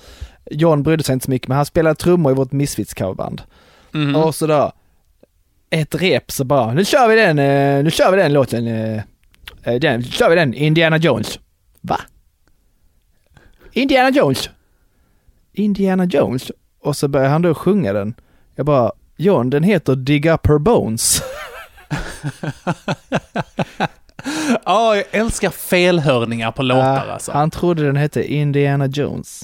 John 0.52 0.84
brydde 0.84 1.04
sig 1.04 1.14
inte 1.14 1.26
så 1.26 1.32
mycket, 1.32 1.48
men 1.48 1.56
han 1.56 1.66
spelade 1.66 1.96
trummor 1.96 2.32
i 2.32 2.36
vårt 2.36 2.52
Misfits 2.52 2.94
coverband. 2.94 3.42
Mhm. 3.92 4.16
Och 4.16 4.36
så 4.36 4.48
då, 4.48 4.72
ett 5.70 5.96
rep 5.96 6.32
så 6.32 6.44
bara, 6.44 6.74
nu 6.74 6.86
kör 6.86 7.08
vi 7.08 7.16
den, 7.16 7.40
eh, 7.40 7.84
nu 7.84 7.92
kör 7.92 8.12
vi 8.12 8.18
den 8.18 8.34
låten, 8.34 8.68
eh, 8.68 9.02
eh, 9.64 9.76
den, 9.80 10.00
nu 10.00 10.06
kör 10.06 10.30
vi 10.30 10.36
den, 10.36 10.54
Indiana 10.54 10.98
Jones. 10.98 11.40
Va? 11.82 12.00
Indiana 13.74 14.10
Jones? 14.10 14.50
Indiana 15.54 16.06
Jones? 16.06 16.52
Och 16.82 16.98
så 16.98 17.08
börjar 17.08 17.30
han 17.30 17.42
då 17.42 17.54
sjunga 17.54 17.94
den. 17.94 18.14
Jag 18.56 18.66
bara, 18.66 18.92
John, 19.18 19.50
den 19.50 19.64
heter 19.64 19.96
Dig 19.96 20.30
Up 20.30 20.48
Her 20.48 20.58
Bones. 20.58 21.22
Ja, 24.66 24.96
jag 24.96 25.06
älskar 25.12 25.50
felhörningar 25.50 26.52
på 26.52 26.64
låtar 26.64 27.08
Ah, 27.08 27.14
alltså. 27.14 27.32
Han 27.32 27.52
trodde 27.52 27.84
den 27.86 27.96
hette 27.96 28.34
Indiana 28.34 28.88
Jones. 28.88 29.44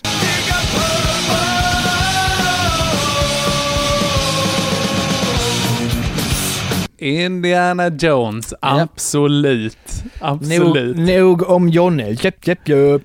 Indiana 7.00 7.88
Jones, 7.90 8.54
absolut. 8.60 9.78
Nog, 10.22 10.30
Absolut. 10.34 10.98
nog 10.98 11.50
om 11.50 11.70
Jonne. 11.70 12.10
Japp, 12.10 12.48
japp, 12.48 12.68
japp. 12.68 13.02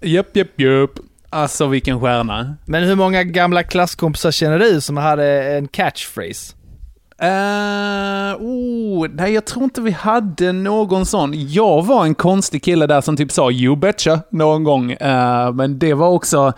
Japp, 0.00 0.36
japp, 0.36 0.60
japp. 0.60 0.90
Alltså 1.30 1.66
vilken 1.66 2.00
stjärna. 2.00 2.56
Men 2.64 2.84
hur 2.84 2.94
många 2.94 3.24
gamla 3.24 3.62
klasskompisar 3.62 4.30
känner 4.30 4.58
du 4.58 4.80
som 4.80 4.96
hade 4.96 5.54
en 5.56 5.68
catchphrase? 5.68 6.54
Uh, 7.22 8.42
oh, 8.42 9.06
nej, 9.12 9.32
jag 9.32 9.44
tror 9.44 9.64
inte 9.64 9.80
vi 9.80 9.90
hade 9.90 10.52
någon 10.52 11.06
sån. 11.06 11.32
Jag 11.36 11.82
var 11.86 12.04
en 12.04 12.14
konstig 12.14 12.62
kille 12.64 12.86
där 12.86 13.00
som 13.00 13.16
typ 13.16 13.32
sa 13.32 13.50
you 13.50 13.76
betcha 13.76 14.20
någon 14.30 14.64
gång. 14.64 14.92
Eh, 14.92 15.52
men 15.52 15.78
det 15.78 15.94
var 15.94 16.08
också... 16.08 16.52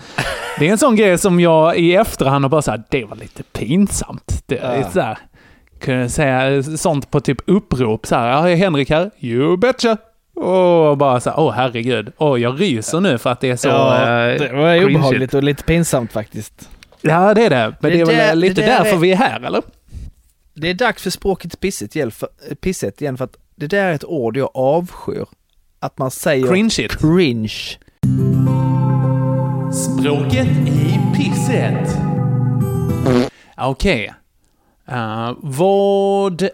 Det 0.58 0.68
är 0.68 0.72
en 0.72 0.78
sån 0.78 0.96
grej 0.96 1.18
som 1.18 1.40
jag 1.40 1.76
i 1.78 1.94
efterhand 1.96 2.44
har 2.44 2.48
bara 2.50 2.62
såhär, 2.62 2.82
det 2.88 3.04
var 3.04 3.16
lite 3.16 3.42
pinsamt. 3.42 4.42
Det 4.46 4.58
är 4.58 4.76
Ja. 4.80 4.90
så 4.90 5.00
här, 5.00 5.18
kunde 5.80 6.08
säga 6.08 6.62
sånt 6.62 7.10
på 7.10 7.20
typ 7.20 7.38
upprop 7.46 8.06
så 8.06 8.14
här, 8.14 8.48
är 8.48 8.56
Henrik 8.56 8.90
här? 8.90 9.10
You 9.18 9.56
betcha! 9.56 9.96
Och 10.36 10.96
bara 10.98 11.20
så 11.20 11.30
här, 11.30 11.40
åh 11.40 11.52
herregud. 11.52 12.12
Åh, 12.18 12.40
jag 12.40 12.60
ryser 12.60 13.00
nu 13.00 13.18
för 13.18 13.30
att 13.30 13.40
det 13.40 13.50
är 13.50 13.56
så... 13.56 13.68
ja, 13.68 13.96
eh, 14.02 14.38
det 14.40 14.52
var 14.52 14.84
obehagligt 14.84 15.34
och 15.34 15.42
lite 15.42 15.62
pinsamt 15.64 16.12
faktiskt. 16.12 16.68
Ja, 17.00 17.34
det 17.34 17.44
är 17.46 17.50
det. 17.50 17.74
Men 17.80 17.90
det, 17.92 17.96
Det 18.04 18.12
är 18.12 18.16
väl 18.28 18.38
lite 18.38 18.60
det 18.60 18.66
där 18.66 18.78
därför 18.78 18.96
är- 18.96 19.00
vi 19.00 19.12
är 19.12 19.16
här, 19.16 19.40
eller? 19.40 19.62
Det 20.54 20.68
är 20.68 20.74
dags 20.74 21.02
för 21.02 21.10
språket 21.10 21.60
pisset 21.60 21.96
igen, 21.96 22.10
för, 22.10 22.28
pisset 22.54 23.02
igen 23.02 23.16
för 23.16 23.24
att 23.24 23.36
det 23.56 23.66
där 23.66 23.84
är 23.84 23.92
ett 23.92 24.04
ord 24.04 24.36
jag 24.36 24.50
avskyr. 24.54 25.26
Att 25.78 25.98
man 25.98 26.10
säger 26.10 26.46
Cringeigt. 26.48 26.98
cringe. 26.98 27.78
Språket 29.72 30.48
i 30.68 31.00
pisset. 31.16 31.96
Okej. 33.56 34.14
Eh, 34.88 35.32
vad 35.40 36.48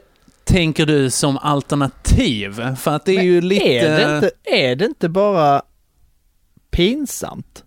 tänker 0.45 0.87
du 0.87 1.11
som 1.11 1.39
alternativ? 1.39 2.75
För 2.77 2.91
att 2.91 3.05
det 3.05 3.13
är 3.13 3.17
Men 3.17 3.27
ju 3.27 3.41
lite... 3.41 3.65
Är 3.65 3.99
det, 3.99 4.15
inte, 4.15 4.31
är 4.45 4.77
det 4.77 4.85
inte 4.85 5.09
bara 5.09 5.63
pinsamt? 6.71 7.65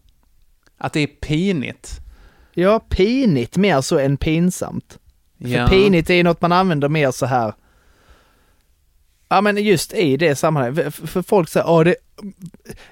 Att 0.78 0.94
det 0.94 1.00
är 1.00 1.08
pinigt. 1.08 2.00
Ja, 2.54 2.80
pinigt 2.80 3.58
mer 3.58 3.82
så 3.82 4.00
än 4.00 4.18
pinsamt. 4.18 4.98
Ja. 5.44 5.68
För 5.68 5.74
pinigt 5.76 6.10
är 6.10 6.14
ju 6.14 6.24
något 6.24 6.42
man 6.42 6.52
använder 6.52 6.90
mer 6.90 7.12
så 7.12 7.26
här. 7.26 7.54
Ja 9.30 9.42
men 9.42 9.58
just 9.58 9.94
i 9.94 10.18
det 10.18 10.36
sammanhanget, 10.36 10.96
för, 10.96 11.22
folk 11.22 11.50
säger, 11.50 11.66
ja 11.68 11.84
det, 11.84 11.96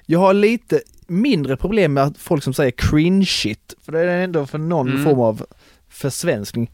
jag 0.06 0.18
har 0.20 0.34
lite 0.34 0.80
mindre 1.06 1.56
problem 1.56 1.92
med 1.92 2.14
folk 2.18 2.42
som 2.44 2.54
säger 2.54 2.70
cringe 2.70 3.26
shit, 3.26 3.74
för 3.84 3.92
det 3.92 4.00
är 4.00 4.06
ändå 4.24 4.46
för 4.46 4.58
någon 4.58 4.88
Mm. 4.88 5.04
form 5.04 5.20
av 5.20 5.46
försvenskning. 5.88 6.70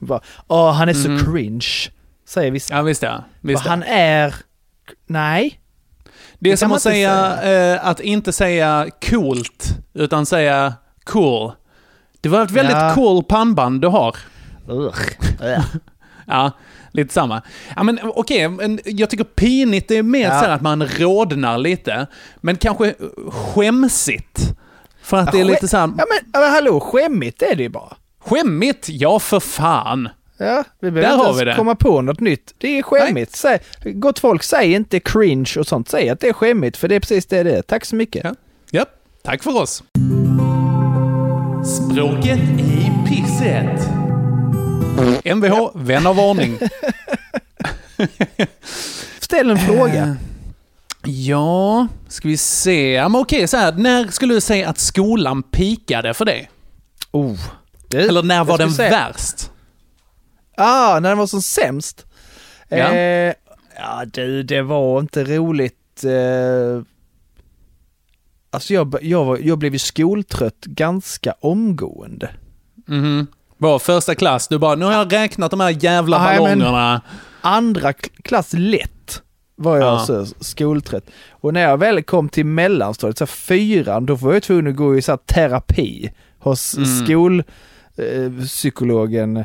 Ja, 0.49 0.71
han 0.71 0.89
är 0.89 0.95
Mhm. 1.09 1.19
så 1.19 1.25
cringe, 1.25 1.67
säger 2.29 2.51
vissa. 2.51 2.75
Ja, 2.75 2.83
visst 2.83 3.03
ja. 3.03 3.25
Visst 3.41 3.67
han 3.67 3.83
är, 3.83 4.35
nej. 5.07 5.61
Det 6.39 6.49
är 6.49 6.53
det 6.53 6.57
som 6.57 6.73
att 6.73 6.77
inte 6.77 6.83
säga, 6.91 7.43
eh, 7.75 7.87
att 7.87 8.01
inte 8.01 8.33
säga 8.33 8.87
coolt, 9.11 9.69
utan 9.95 10.27
säga 10.27 10.75
cool. 11.05 11.53
Det 12.21 12.29
var 12.29 12.43
ett 12.43 12.51
väldigt 12.51 12.77
Ja. 12.77 12.93
cool 12.95 13.25
pannband 13.25 13.81
du 13.81 13.89
har. 13.89 14.17
Ja, 16.29 16.51
lite 16.91 17.15
samma. 17.15 17.43
Ja, 17.77 17.83
men 17.83 17.99
okej, 18.03 18.49
men 18.49 18.81
jag 18.85 19.11
tycker 19.11 19.25
pinigt 19.25 19.91
är 19.91 20.03
mer 20.03 20.23
Ja. 20.23 20.29
så 20.31 20.35
här 20.47 20.49
att 20.51 20.63
man 20.63 20.87
rodnar 20.87 21.59
lite. 21.59 22.07
Men 22.41 22.57
kanske 22.57 22.95
skämsigt. 23.29 24.41
För 25.03 25.17
att 25.17 25.33
det 25.33 25.39
är 25.39 25.41
Ja, 25.41 25.47
lite 25.47 25.69
så 25.69 25.77
här, 25.77 25.87
Ja 25.87 26.05
men, 26.09 26.31
ja, 26.33 26.41
men 26.41 26.51
hallå, 26.51 26.81
skämmigt 26.81 27.43
är 27.43 27.55
det 27.57 27.63
ju 27.63 27.69
bara. 27.69 27.97
skämmigt? 28.25 28.89
Ja, 28.89 29.19
för 29.19 29.41
fan. 29.41 30.09
Ja, 30.39 30.65
vi 30.81 30.91
Där 30.91 30.95
behöver 30.95 31.17
har 31.17 31.25
inte 31.31 31.37
vi 31.39 31.41
ens 31.43 31.57
det. 31.57 31.59
komma 31.61 31.75
på 31.75 32.03
något 32.03 32.21
nytt. 32.21 32.55
Det 32.59 32.79
är 32.79 32.83
skämmigt. 32.83 33.37
Säg, 33.37 33.59
gott 33.85 34.19
folk, 34.19 34.43
säg 34.43 34.73
inte 34.73 35.01
cringe 35.01 35.53
och 35.59 35.67
sånt. 35.67 35.89
Säg 35.89 36.09
att 36.11 36.21
det 36.21 36.29
är 36.29 36.33
skämmigt, 36.33 36.77
för 36.77 36.89
det 36.89 36.95
är 36.95 37.01
precis 37.01 37.27
det 37.27 37.43
det 37.43 37.57
är. 37.59 37.63
Tack 37.63 37.85
så 37.85 37.97
mycket. 37.97 38.25
Ja. 38.25 38.35
Ja, 38.71 38.85
tack 39.23 39.43
för 39.43 39.63
oss. 39.63 39.83
Språket 41.65 42.39
i 42.61 42.93
pisset. 43.09 43.89
Mvh, 44.81 45.71
vän 45.75 46.07
av 46.07 46.21
ordning. 46.21 46.59
Ställ 49.21 49.51
en 49.51 49.59
fråga. 49.59 50.03
Eh, 50.05 50.15
Ja, 51.09 51.89
ska 52.09 52.29
vi 52.29 52.37
se. 52.37 52.93
Ja, 52.93 53.09
men 53.09 53.21
okej, 53.21 53.49
så 53.49 53.57
här. 53.57 53.73
När 53.73 54.07
skulle 54.09 54.35
du 54.35 54.41
säga 54.41 54.69
att 54.69 54.79
skolan 54.79 55.43
pikade 55.43 56.15
för 56.15 56.25
dig? 56.25 56.51
Oh. 57.11 57.39
Du, 57.89 57.99
Eller 58.01 58.23
när 58.23 58.45
var 58.45 58.59
den 58.59 58.73
säga- 58.73 58.91
värst? 58.91 59.51
Ah, 60.57 61.01
när 61.01 61.09
den 61.09 61.19
var 61.19 61.27
som 61.27 61.43
sämst? 61.43 62.07
Ja. 62.69 62.77
Eh, 62.77 63.35
ja 63.77 64.05
du, 64.13 64.43
det 64.43 64.63
var 64.63 65.01
inte 65.01 65.25
roligt. 65.25 66.05
Eh, 66.05 66.83
alltså 68.51 68.75
jag, 68.75 68.97
jag, 69.03 69.43
jag 69.45 69.59
blev 69.59 69.73
ju 69.73 69.79
skoltrött 69.79 70.65
ganska 70.65 71.35
omgående. 71.41 72.31
Mhm. 72.87 73.27
Var 73.59 73.79
första 73.79 74.15
klass, 74.15 74.49
du 74.49 74.59
bara, 74.59 74.75
nu 74.75 74.85
har 74.85 74.93
jag 74.93 75.13
räknat 75.13 75.51
de 75.51 75.61
här 75.61 75.85
jävla 75.85 76.25
Nej, 76.25 76.39
ballongerna. 76.39 77.01
Andra 77.41 77.93
klass 78.23 78.53
lätt. 78.53 79.23
var 79.57 79.77
jag 79.77 79.87
Ja. 79.95 79.99
så 80.07 80.27
skoltrött. 80.41 81.05
Och 81.31 81.55
när 81.55 81.61
jag 81.61 81.79
väl 81.79 82.03
kom 82.03 82.29
till 82.29 82.47
mellanstadiet, 82.47 83.19
så 83.19 83.27
fyran, 83.27 84.07
då 84.07 84.15
var 84.15 84.33
jag 84.33 84.43
tvungen 84.43 84.67
att 84.67 84.77
gå 84.77 84.97
i 84.97 85.03
så 85.03 85.13
här 85.13 85.17
terapi 85.17 86.11
hos 86.39 86.77
Mm. 86.77 86.89
skolpsykologen 87.97 89.37
eh, 89.37 89.45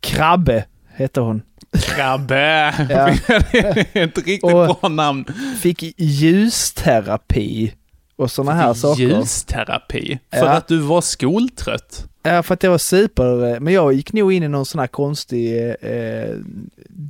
Krabbe, 0.00 0.64
hette 0.94 1.20
hon. 1.20 1.42
Krabbe! 1.82 2.74
Ja. 2.90 3.14
det 3.52 3.86
är 3.92 4.04
ett 4.04 4.16
riktigt 4.18 4.44
Och- 4.44 4.50
bra 4.80 4.88
namn. 4.88 5.24
Fick 5.60 5.82
ljusterapi 6.00 7.72
och 8.16 8.30
sådana 8.30 8.52
här 8.52 8.74
saker. 8.74 9.02
Ljusterapi. 9.02 10.18
För 10.30 10.38
Ja. 10.46 10.48
att 10.52 10.68
du 10.68 10.78
var 10.78 11.00
skoltrött. 11.00 12.06
Ja, 12.22 12.42
för 12.42 12.54
att 12.54 12.62
jag 12.62 12.70
var 12.70 12.78
super, 12.78 13.60
men 13.60 13.72
jag 13.74 13.92
gick 13.92 14.12
nog 14.12 14.32
in 14.32 14.42
i 14.42 14.48
någon 14.48 14.66
sån 14.66 14.78
här 14.78 14.86
konstig 14.86 15.68
eh, 15.80 16.36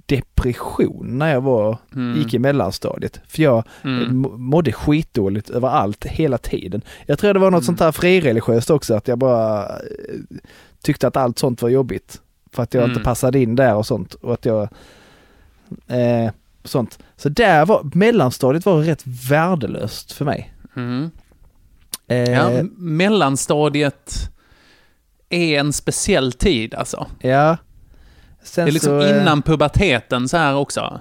depression 0.06 1.18
när 1.18 1.32
jag 1.32 1.40
var, 1.40 1.78
Mm. 1.94 2.18
gick 2.18 2.34
i 2.34 2.38
mellanstadiet. 2.38 3.20
För 3.28 3.42
jag 3.42 3.64
Mm. 3.84 4.02
m- 4.24 4.26
mådde 4.36 4.72
skitdåligt 4.72 5.50
överallt 5.50 6.04
hela 6.04 6.38
tiden. 6.38 6.82
Jag 7.06 7.18
tror 7.18 7.34
det 7.34 7.40
var 7.40 7.50
något 7.50 7.58
Mm. 7.62 7.66
sånt 7.66 7.80
här 7.80 7.92
frireligiöst 7.92 8.70
också, 8.70 8.94
att 8.94 9.08
jag 9.08 9.18
bara 9.18 9.62
eh, 9.66 9.78
tyckte 10.82 11.06
att 11.08 11.16
allt 11.16 11.38
sånt 11.38 11.62
var 11.62 11.68
jobbigt. 11.68 12.20
För 12.52 12.62
att 12.62 12.74
jag 12.74 12.82
Mm. 12.84 12.90
inte 12.92 13.04
passade 13.04 13.38
in 13.38 13.56
där 13.56 13.74
och 13.74 13.86
sånt. 13.86 14.14
Och 14.14 14.32
att 14.32 14.44
jag... 14.44 14.62
Eh, 15.88 16.30
sånt. 16.64 16.98
Så 17.16 17.28
där 17.28 17.66
var, 17.66 17.90
mellanstadiet 17.94 18.66
var 18.66 18.78
rätt 18.78 19.02
värdelöst 19.30 20.12
för 20.12 20.24
mig. 20.24 20.51
Mm. 20.76 21.10
Eh, 22.08 22.30
Ja, 22.30 22.62
mellanstadiet 22.76 24.12
är 25.28 25.58
en 25.60 25.72
speciell 25.72 26.32
tid 26.32 26.74
alltså. 26.74 27.06
ja. 27.20 27.56
Sen 28.44 28.64
Det 28.64 28.70
är 28.70 28.72
liksom 28.72 29.00
så, 29.00 29.06
eh, 29.06 29.22
innan 29.22 29.42
puberteten 29.42 30.28
så 30.28 30.36
här 30.36 30.54
också. 30.54 31.00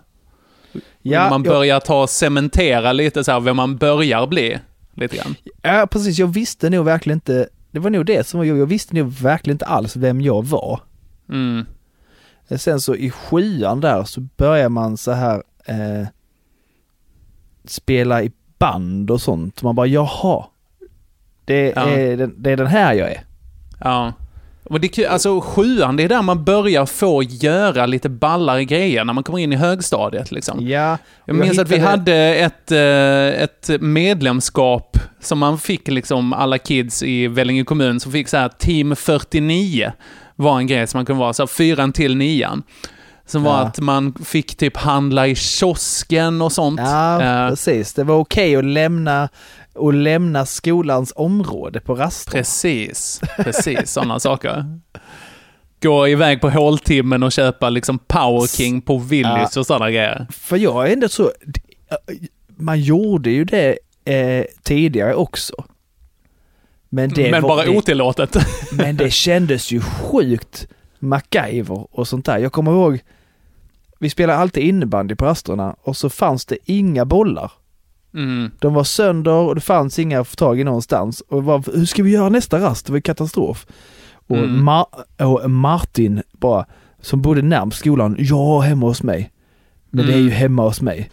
Ja, 1.02 1.30
man 1.30 1.44
jag- 1.44 1.54
börjar 1.54 1.80
ta 1.80 2.02
och 2.04 2.10
cementera 2.10 2.94
lite 2.94 3.24
så 3.24 3.32
här 3.32 3.40
vem 3.40 3.56
man 3.56 3.78
börjar 3.78 4.28
bli. 4.28 4.60
Lite 4.94 5.18
grann. 5.18 5.36
Ja, 5.62 5.88
precis. 5.92 6.20
Jag 6.20 6.28
visste 6.28 6.70
nog 6.70 6.86
verkligen 6.86 7.18
inte, 7.18 7.50
det 7.72 7.80
var 7.80 7.90
nog 7.90 8.06
det 8.06 8.28
som 8.28 8.38
var 8.38 8.46
jag, 8.46 8.58
jag 8.58 8.66
visste 8.66 8.96
nog 8.96 9.12
verkligen 9.14 9.56
inte 9.56 9.66
alls 9.66 9.96
vem 9.96 10.22
jag 10.22 10.46
var. 10.46 10.82
Mm. 11.30 11.66
Sen 12.58 12.82
så 12.82 12.96
i 12.96 13.12
sjuan 13.12 13.82
där 13.82 14.04
så 14.04 14.22
börjar 14.22 14.70
man 14.70 14.98
så 14.98 15.12
här 15.12 15.44
eh, 15.66 16.08
spela 17.66 18.24
i 18.24 18.32
band 18.62 19.12
och 19.12 19.22
sånt. 19.22 19.62
Man 19.64 19.76
bara 19.76 19.88
jaha, 19.88 20.46
det, 21.46 21.74
Ja. 21.76 21.90
är, 21.90 22.18
den, 22.18 22.34
det 22.38 22.52
är 22.52 22.58
den 22.58 22.68
här 22.68 22.94
jag 22.94 23.12
är. 23.12 23.22
Ja. 23.84 24.14
Och 24.64 24.80
det, 24.82 25.06
alltså 25.06 25.42
sjuan, 25.42 25.96
det 25.98 26.04
är 26.04 26.10
där 26.10 26.22
man 26.22 26.44
börjar 26.44 26.86
få 26.86 27.24
göra 27.24 27.86
lite 27.86 28.10
ballare 28.10 28.66
grejer 28.66 29.04
när 29.06 29.14
man 29.14 29.24
kommer 29.24 29.40
in 29.40 29.54
i 29.54 29.56
högstadiet 29.56 30.32
liksom. 30.32 30.68
Ja, 30.68 30.98
Jag 31.26 31.36
minns 31.36 31.60
att 31.60 31.70
vi 31.70 31.78
hade 31.80 32.16
ett, 32.36 32.72
eh, 32.72 33.44
ett 33.44 33.70
medlemskap 33.82 34.98
som 35.20 35.40
man 35.40 35.58
fick 35.58 35.88
liksom 35.88 36.34
alla 36.34 36.58
kids 36.58 37.04
i 37.04 37.28
Vellinge 37.28 37.64
kommun 37.64 38.00
som 38.00 38.12
fick 38.12 38.28
så 38.28 38.38
här 38.38 38.50
Team 38.50 38.96
49 38.96 39.92
var 40.36 40.58
en 40.58 40.68
grej 40.68 40.88
som 40.88 40.98
man 40.98 41.06
kunde 41.06 41.20
vara, 41.20 41.34
så 41.34 41.42
här 41.44 41.48
fyran 41.48 41.92
till 41.94 42.16
nian. 42.18 42.64
Som 43.32 43.44
var 43.44 43.52
Ja. 43.52 43.60
att 43.60 43.80
man 43.80 44.14
fick 44.26 44.56
typ 44.56 44.78
handla 44.78 45.28
i 45.28 45.36
kiosken 45.36 46.42
och 46.42 46.52
sånt. 46.52 46.80
Ja, 46.80 47.22
Eh, 47.22 47.50
precis. 47.50 47.94
Det 47.94 48.04
var 48.04 48.16
okej 48.16 48.56
att 48.56 48.66
lämna, 48.66 49.30
att 49.76 49.96
lämna 49.96 50.46
skolans 50.46 51.14
område 51.16 51.80
på 51.80 51.96
raster. 51.96 52.32
Precis, 52.32 53.22
precis 53.38 53.92
sådana 53.92 54.20
saker. 54.20 54.80
Gå 55.82 56.08
iväg 56.08 56.42
på 56.42 56.50
håltimmen 56.50 57.24
och 57.24 57.32
köpa 57.32 57.70
liksom 57.70 58.00
Power 58.00 58.48
King 58.48 58.82
på 58.82 58.98
Willys 58.98 59.58
och 59.58 59.66
sådana 59.66 59.92
grejer. 59.92 60.28
För 60.32 60.58
jag 60.58 60.88
är 60.90 60.94
ändå 60.94 61.10
så, 61.10 61.32
man 62.58 62.82
gjorde 62.82 63.30
ju 63.30 63.44
det 63.46 63.78
eh, 64.06 64.46
tidigare 64.64 65.16
också. 65.16 65.54
Men 66.90 67.10
det 67.10 67.32
Men 67.32 67.42
var, 67.42 67.50
bara 67.50 67.66
det, 67.66 67.78
otillåtet. 67.78 68.36
Men 68.72 68.98
det 68.98 69.12
kändes 69.12 69.72
ju 69.72 69.82
sjukt 69.82 70.68
MacGyver 71.00 71.88
och 71.92 72.08
sånt 72.08 72.26
där. 72.26 72.38
Jag 72.38 72.52
kommer 72.52 72.72
ihåg, 72.72 73.00
vi 74.02 74.10
spelade 74.10 74.40
alltid 74.40 74.64
innebandy 74.64 75.16
på 75.16 75.26
rasterna 75.26 75.76
och 75.84 75.98
så 75.98 76.10
fanns 76.10 76.46
det 76.46 76.58
inga 76.66 77.06
bollar. 77.06 77.52
Mm. 78.14 78.52
De 78.60 78.74
var 78.74 78.84
sönder 78.84 79.32
och 79.34 79.56
det 79.56 79.62
fanns 79.62 80.00
inga 80.00 80.20
att 80.22 80.28
få 80.28 80.36
tag 80.36 80.60
i 80.60 80.64
någonstans. 80.64 81.22
Och 81.30 81.44
var, 81.44 81.64
hur 81.76 81.86
ska 81.86 82.04
vi 82.04 82.12
göra 82.12 82.30
nästa 82.30 82.60
rast? 82.60 82.86
Det 82.86 82.92
var 82.92 82.98
ju 82.98 83.02
katastrof. 83.02 83.66
Och, 84.28 84.38
Mm. 84.38 84.70
Ma- 84.70 85.24
och 85.26 85.52
Martin 85.52 86.22
bara, 86.32 86.66
som 87.02 87.22
bodde 87.22 87.42
närmast 87.42 87.78
skolan, 87.78 88.16
ja 88.20 88.60
hemma 88.60 88.86
hos 88.88 89.04
mig. 89.04 89.32
Men 89.90 90.06
det 90.06 90.14
är 90.14 90.18
ju 90.18 90.24
Mm. 90.24 90.34
hemma 90.36 90.64
hos 90.64 90.82
mig. 90.82 91.12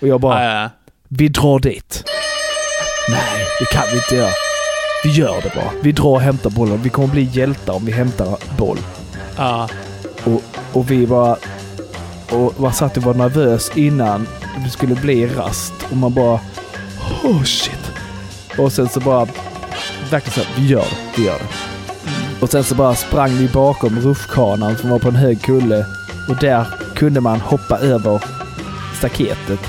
Och 0.00 0.08
jag 0.08 0.20
bara, 0.20 0.44
ja. 0.62 0.70
vi 1.08 1.28
drar 1.28 1.58
dit. 1.58 2.04
Nej, 3.10 3.46
det 3.60 3.64
kan 3.76 3.82
vi 3.92 3.96
inte 3.96 4.14
göra. 4.16 4.30
Vi 5.04 5.10
gör 5.10 5.42
det 5.42 5.52
bara. 5.54 5.70
Vi 5.82 5.92
drar 5.92 6.04
och 6.10 6.20
hämtar 6.20 6.50
bollen. 6.50 6.82
Vi 6.82 6.88
kommer 6.90 7.08
bli 7.08 7.22
hjältar 7.22 7.72
om 7.72 7.84
vi 7.84 7.92
hämtar 7.92 8.38
boll. 8.58 8.78
Ja. 9.36 9.68
Och, 10.24 10.42
och 10.72 10.90
vi 10.90 11.06
bara... 11.06 11.36
Och 12.30 12.60
man 12.60 12.72
satt 12.72 12.96
och 12.96 13.02
var 13.02 13.14
nervös 13.14 13.70
innan 13.74 14.26
det 14.64 14.70
skulle 14.70 14.94
bli 14.94 15.26
rast. 15.26 15.72
Och 15.90 15.96
man 15.96 16.14
bara... 16.14 16.40
Oh 17.24 17.42
shit. 17.42 17.92
Och 18.58 18.72
sen 18.72 18.88
så 18.88 19.00
bara... 19.00 19.26
Verkligen 20.10 20.32
så 20.34 20.40
här, 20.40 20.48
vi 20.56 20.66
gör 20.66 20.80
det. 20.80 21.20
Vi 21.20 21.26
gör 21.26 21.38
det. 21.38 21.74
Och 22.40 22.50
sen 22.50 22.64
så 22.64 22.74
bara 22.74 22.94
sprang 22.94 23.30
vi 23.30 23.48
bakom 23.48 24.00
rutschkanan 24.00 24.76
som 24.78 24.90
var 24.90 24.98
på 24.98 25.08
en 25.08 25.16
hög 25.16 25.42
kulle. 25.42 25.86
Och 26.28 26.36
där 26.36 26.66
kunde 26.94 27.20
man 27.20 27.40
hoppa 27.40 27.78
över 27.78 28.24
staketet. 28.98 29.60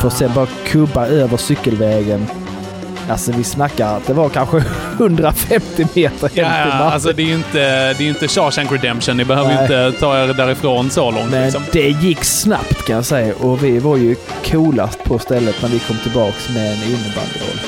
För 0.00 0.08
att 0.08 0.16
sen 0.16 0.34
bara 0.34 0.46
kubba 0.46 1.06
över 1.06 1.36
cykelvägen. 1.36 2.26
Alltså 3.08 3.32
vi 3.32 3.44
snackar 3.44 3.96
att 3.96 4.06
det 4.06 4.12
var 4.12 4.28
kanske 4.28 4.56
150 4.98 5.86
meter 5.94 6.28
hem 6.28 6.30
Ja, 6.34 6.62
till 6.62 6.68
Martin. 6.68 6.70
alltså 6.92 7.12
det 7.12 7.22
är 7.22 7.26
ju 7.26 7.34
inte, 7.34 7.58
det 7.92 8.04
är 8.04 8.08
inte 8.08 8.28
Shawshank 8.28 8.72
Redemption. 8.72 9.16
Ni 9.16 9.24
behöver 9.24 9.54
Nej. 9.54 9.62
inte 9.62 9.92
ta 10.00 10.22
er 10.24 10.34
därifrån 10.34 10.90
så 10.90 11.10
långt. 11.10 11.30
Men 11.30 11.42
liksom. 11.42 11.62
det 11.72 11.88
gick 11.88 12.24
snabbt 12.24 12.86
kan 12.86 12.96
jag 12.96 13.04
säga 13.04 13.34
och 13.40 13.64
vi 13.64 13.78
var 13.78 13.96
ju 13.96 14.16
coolast 14.44 15.04
på 15.04 15.18
stället 15.18 15.62
när 15.62 15.68
vi 15.68 15.78
kom 15.78 15.96
tillbaks 15.98 16.48
med 16.48 16.66
en 16.72 16.78
innebandyboll. 16.82 17.58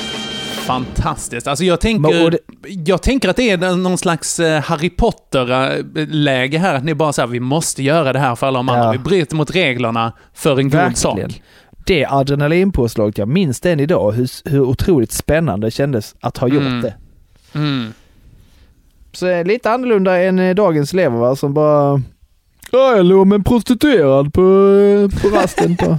Fantastiskt. 0.65 1.47
Alltså 1.47 1.63
jag 1.65 1.79
tänker, 1.79 2.29
det- 2.31 2.39
jag 2.85 3.01
tänker 3.01 3.29
att 3.29 3.35
det 3.35 3.49
är 3.49 3.75
någon 3.75 3.97
slags 3.97 4.39
eh, 4.39 4.61
Harry 4.63 4.89
Potter-läge 4.89 6.57
här. 6.57 6.75
Att 6.75 6.83
ni 6.83 6.93
bara 6.95 7.13
säger 7.13 7.27
vi 7.27 7.39
måste 7.39 7.83
göra 7.83 8.13
det 8.13 8.19
här 8.19 8.35
för 8.35 8.47
alla 8.47 8.59
de 8.59 8.69
andra. 8.69 8.83
Ja. 8.85 8.91
Vi 8.91 8.97
bryter 8.97 9.35
mot 9.35 9.51
reglerna 9.55 10.11
för 10.33 10.59
en 10.59 10.69
god 10.69 10.97
sak. 10.97 11.19
Det 11.85 12.05
adrenalinpåslaget, 12.05 13.17
jag 13.17 13.27
minns 13.27 13.59
det 13.59 13.71
än 13.71 13.79
idag, 13.79 14.11
hur, 14.11 14.49
hur 14.49 14.61
otroligt 14.61 15.11
spännande 15.11 15.67
det 15.67 15.71
kändes 15.71 16.15
att 16.19 16.37
ha 16.37 16.47
gjort 16.47 16.61
Mm. 16.63 16.81
det. 16.81 16.93
Mm. 17.55 17.93
Så 19.13 19.25
är 19.25 19.45
lite 19.45 19.71
annorlunda 19.71 20.17
än 20.23 20.39
eh, 20.39 20.55
dagens 20.55 20.93
elever 20.93 21.17
va, 21.17 21.35
som 21.35 21.53
bara 21.53 22.01
Ja, 22.71 22.95
jag 22.95 23.05
låg 23.05 23.27
med 23.27 23.35
en 23.35 23.43
prostituerad 23.43 24.33
på, 24.33 24.41
eh, 24.41 25.21
på 25.21 25.37
rasten 25.37 25.77
på... 25.77 25.97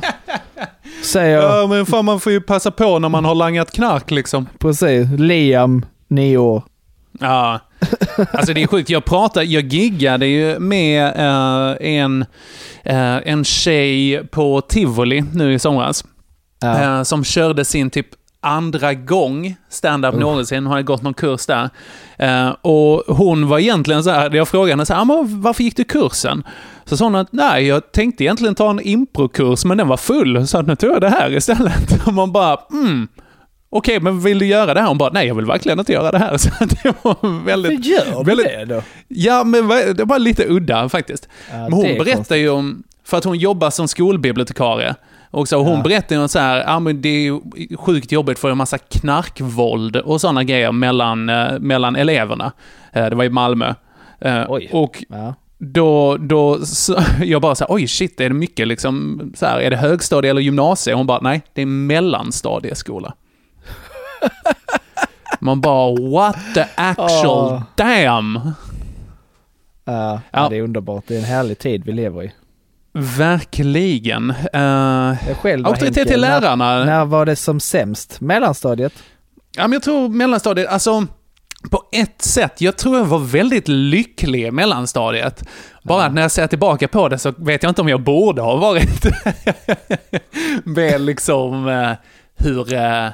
Säger 1.04 1.36
Ja, 1.42 1.66
men 1.66 1.86
fan 1.86 2.04
man 2.04 2.20
får 2.20 2.32
ju 2.32 2.40
passa 2.40 2.70
på 2.70 2.98
när 2.98 3.08
man 3.08 3.24
har 3.24 3.34
langat 3.34 3.72
knark 3.72 4.10
liksom. 4.10 4.46
precis, 4.58 5.08
Liam, 5.18 5.84
nio 6.08 6.36
år. 6.38 6.62
Ja, 7.20 7.60
alltså 8.32 8.52
det 8.54 8.62
är 8.62 8.66
sjukt. 8.66 8.90
Jag 8.90 9.04
pratade, 9.04 9.46
jag 9.46 9.64
giggade 9.64 10.26
ju 10.26 10.58
med 10.58 11.06
eh, 11.06 11.76
en, 11.80 12.22
eh, 12.84 13.16
en 13.16 13.44
tjej 13.44 14.24
på 14.26 14.60
Tivoli 14.60 15.24
nu 15.32 15.52
i 15.54 15.58
somras. 15.58 16.04
Eh, 16.64 17.02
som 17.02 17.24
körde 17.24 17.64
sin 17.64 17.90
typ 17.90 18.06
andra 18.40 18.94
gång 18.94 19.56
stand-up 19.70 20.14
Usch. 20.14 20.20
någonsin. 20.20 20.64
Hon 20.64 20.70
hade 20.70 20.82
gått 20.82 21.02
någon 21.02 21.14
kurs 21.14 21.46
där. 21.46 21.70
Och 22.62 23.16
hon 23.16 23.48
var 23.48 23.58
egentligen 23.58 24.04
så 24.04 24.10
här, 24.10 24.30
jag 24.34 24.48
frågade 24.48 24.72
henne 24.72 24.86
så 24.86 24.94
här, 24.94 25.00
"Ah, 25.00 25.04
men 25.04 25.42
varför 25.42 25.62
gick 25.64 25.76
du 25.76 25.84
kursen? 25.84 26.44
Så 26.84 26.96
sa 26.96 27.04
hon 27.04 27.14
att 27.14 27.32
nej, 27.32 27.66
jag 27.66 27.92
tänkte 27.92 28.24
egentligen 28.24 28.54
ta 28.54 28.70
en 28.70 28.80
improkurs, 28.80 29.64
men 29.64 29.78
den 29.78 29.88
var 29.88 29.96
full, 29.96 30.46
så 30.46 30.62
nu 30.62 30.76
tog 30.76 30.90
jag 30.90 31.00
det 31.00 31.08
här 31.10 31.32
istället. 31.36 32.06
Och 32.06 32.14
man 32.14 32.32
bara, 32.32 32.58
mm, 32.72 33.08
okej, 33.70 34.00
men 34.00 34.20
vill 34.20 34.38
du 34.38 34.46
göra 34.46 34.74
det 34.74 34.80
här? 34.80 34.88
Hon 34.88 34.98
bara, 34.98 35.10
nej, 35.12 35.26
jag 35.26 35.34
vill 35.34 35.44
verkligen 35.44 35.78
inte 35.78 35.92
göra 35.92 36.10
det 36.10 36.18
här. 36.18 36.36
Så 36.38 36.50
det 36.60 36.94
var 37.02 37.44
väldigt... 37.44 37.86
gör 37.86 38.18
du 38.18 38.24
väldigt- 38.24 38.46
det 38.46 38.64
då? 38.64 38.82
Ja, 39.08 39.44
men 39.44 39.68
det 39.96 40.04
var 40.04 40.18
lite 40.18 40.44
udda 40.48 40.88
faktiskt. 40.88 41.28
Ja, 41.50 41.56
Men 41.62 41.72
hon 41.72 41.82
berättar 41.82 42.36
ju 42.36 42.48
om, 42.50 42.82
för 43.04 43.16
att 43.18 43.24
hon 43.24 43.38
jobbar 43.38 43.70
som 43.70 43.88
skolbibliotekarie, 43.88 44.94
och 45.30 45.48
så, 45.48 45.58
och 45.58 45.64
hon 45.64 45.76
Ja. 45.76 45.82
berättar 45.82 46.16
ju 46.16 46.28
så 46.28 46.38
här, 46.38 46.56
ja 46.58 46.78
men 46.80 47.02
det 47.02 47.08
är 47.08 47.20
ju 47.20 47.40
sjukt 47.76 48.12
jobbigt 48.12 48.38
för 48.38 48.50
en 48.50 48.56
massa 48.56 48.78
knarkvåld 48.78 49.96
och 49.96 50.20
sådana 50.20 50.44
grejer 50.44 50.72
mellan, 50.72 51.28
eh, 51.28 51.58
mellan 51.58 51.96
eleverna. 51.96 52.52
Eh, 52.92 53.06
det 53.06 53.16
var 53.16 53.24
i 53.24 53.30
Malmö. 53.30 53.74
Eh, 54.20 54.42
Oj. 54.48 54.68
och 54.72 55.04
Ja. 55.08 55.34
då, 55.58 56.16
då, 56.16 56.58
så, 56.66 56.96
jag 57.24 57.42
bara 57.42 57.54
så 57.54 57.64
här, 57.64 57.74
oj 57.74 57.86
shit, 57.88 58.20
är 58.20 58.28
det 58.28 58.34
mycket 58.34 58.68
liksom, 58.68 59.22
så 59.36 59.46
här, 59.46 59.58
är 59.60 59.70
det 59.70 59.76
högstadie 59.76 60.30
eller 60.30 60.40
gymnasie? 60.40 60.94
Hon 60.94 61.06
bara, 61.06 61.20
nej, 61.22 61.42
det 61.54 61.62
är 61.62 61.66
mellanstadieskola. 61.66 63.14
Man 65.40 65.60
bara, 65.60 65.94
what 66.10 66.36
the 66.54 66.64
actual 66.74 67.52
Ah. 67.52 67.62
damn? 67.76 68.40
Ja, 69.84 70.20
Ja. 70.30 70.48
det 70.48 70.56
är 70.56 70.62
underbart. 70.62 71.04
Det 71.06 71.14
är 71.14 71.18
en 71.18 71.24
härlig 71.24 71.58
tid 71.58 71.82
vi 71.84 71.92
lever 71.92 72.22
i. 72.24 72.32
Verkligen. 72.92 74.30
Uh, 74.54 75.14
auktoritet 75.66 76.08
till 76.08 76.20
när- 76.20 76.40
lärarna. 76.40 76.84
När 76.84 77.04
var 77.04 77.26
det 77.26 77.36
som 77.36 77.60
sämst? 77.60 78.20
Mellanstadiet? 78.20 78.92
Ja, 79.56 79.62
men 79.62 79.72
jag 79.72 79.82
tror 79.82 80.08
mellanstadiet, 80.08 80.68
alltså 80.68 81.06
på 81.70 81.82
ett 81.92 82.22
sätt, 82.22 82.60
jag 82.60 82.76
tror 82.76 82.96
jag 82.96 83.04
var 83.04 83.18
väldigt 83.18 83.68
lycklig 83.68 84.46
i 84.46 84.50
mellanstadiet. 84.50 85.48
Bara 85.82 86.04
att 86.04 86.14
när 86.14 86.22
jag 86.22 86.30
ser 86.30 86.46
tillbaka 86.46 86.88
på 86.88 87.08
det 87.08 87.18
så 87.18 87.32
vet 87.36 87.62
jag 87.62 87.70
inte 87.70 87.80
om 87.80 87.88
jag 87.88 88.02
borde 88.02 88.42
ha 88.42 88.56
varit 88.56 89.06
med 90.64 91.00
liksom 91.00 91.68
eh, 91.68 91.92
hur, 92.36 92.72
eh, 92.74 93.08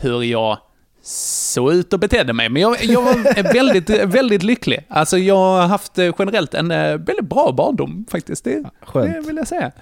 hur 0.00 0.22
jag 0.22 0.58
såg 1.02 1.72
ut 1.72 1.92
och 1.92 1.98
betedde 2.00 2.32
mig. 2.32 2.48
Men 2.48 2.62
jag, 2.62 2.84
jag 2.84 3.02
var 3.02 3.42
väldigt, 3.52 3.90
väldigt 4.14 4.42
lycklig. 4.42 4.86
Alltså 4.88 5.18
jag 5.18 5.36
har 5.36 5.66
haft 5.66 5.98
eh, 5.98 6.14
generellt 6.18 6.54
en 6.54 6.70
eh, 6.70 6.96
väldigt 6.96 7.28
bra 7.28 7.52
barndom 7.52 8.06
faktiskt. 8.10 8.44
Det, 8.44 8.54
det 8.54 8.70
Skönt. 8.82 9.26
vill 9.26 9.36
jag 9.36 9.48
säga. 9.48 9.72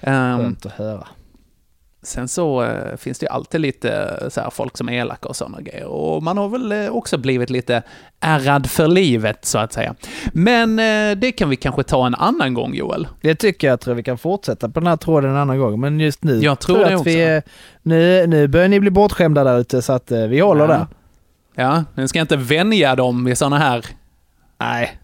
Ehm, 0.00 0.38
Skönt 0.38 0.66
att 0.66 0.72
höra. 0.72 1.06
Sen 2.04 2.28
så 2.28 2.62
eh, 2.62 2.96
finns 2.96 3.18
det 3.18 3.24
ju 3.24 3.30
alltid 3.30 3.60
lite 3.60 4.18
eh, 4.22 4.28
så 4.28 4.40
här, 4.40 4.50
folk 4.50 4.76
som 4.76 4.88
är 4.88 4.92
elaka 4.92 5.28
och 5.28 5.36
sådana 5.36 5.60
grejer. 5.60 5.84
Och 5.86 6.22
man 6.22 6.38
har 6.38 6.48
väl 6.48 6.72
eh, 6.72 6.88
också 6.88 7.18
blivit 7.18 7.50
lite 7.50 7.82
ärrad 8.20 8.70
för 8.70 8.88
livet, 8.88 9.44
så 9.44 9.58
att 9.58 9.72
säga. 9.72 9.94
Men 10.32 10.76
det 11.20 11.32
kan 11.32 11.48
vi 11.48 11.56
kanske 11.56 11.82
ta 11.82 12.06
en 12.06 12.14
annan 12.14 12.54
gång, 12.54 12.74
Joel. 12.74 13.08
Det 13.20 13.34
tycker 13.34 13.66
jag, 13.68 13.80
tror 13.80 13.94
vi 13.94 14.02
kan 14.02 14.18
fortsätta 14.18 14.68
på 14.68 14.80
den 14.80 14.86
här 14.86 14.96
tråden 14.96 15.30
en 15.30 15.36
annan 15.36 15.58
gång. 15.58 15.80
Men 15.80 16.00
just 16.00 16.24
nu 16.24 16.38
Jag 16.40 16.58
tror 16.60 16.78
det 16.78 16.94
att 16.94 17.06
vi, 17.06 17.42
nu, 17.82 18.26
nu 18.26 18.48
börjar 18.48 18.68
ni 18.68 18.80
bli 18.80 18.90
bortskämda 18.90 19.44
där 19.44 19.58
ute 19.58 19.82
så 19.82 19.92
att 19.92 20.10
vi 20.10 20.40
håller 20.40 20.64
Ja. 20.64 20.68
där. 20.68 20.86
Ja, 21.56 21.84
nu 21.94 22.08
ska 22.08 22.18
jag 22.18 22.24
inte 22.24 22.36
vänja 22.36 22.96
dem 22.96 23.24
vid 23.24 23.38
sådana 23.38 23.58
här 23.58 23.86
Nej, 24.60 24.98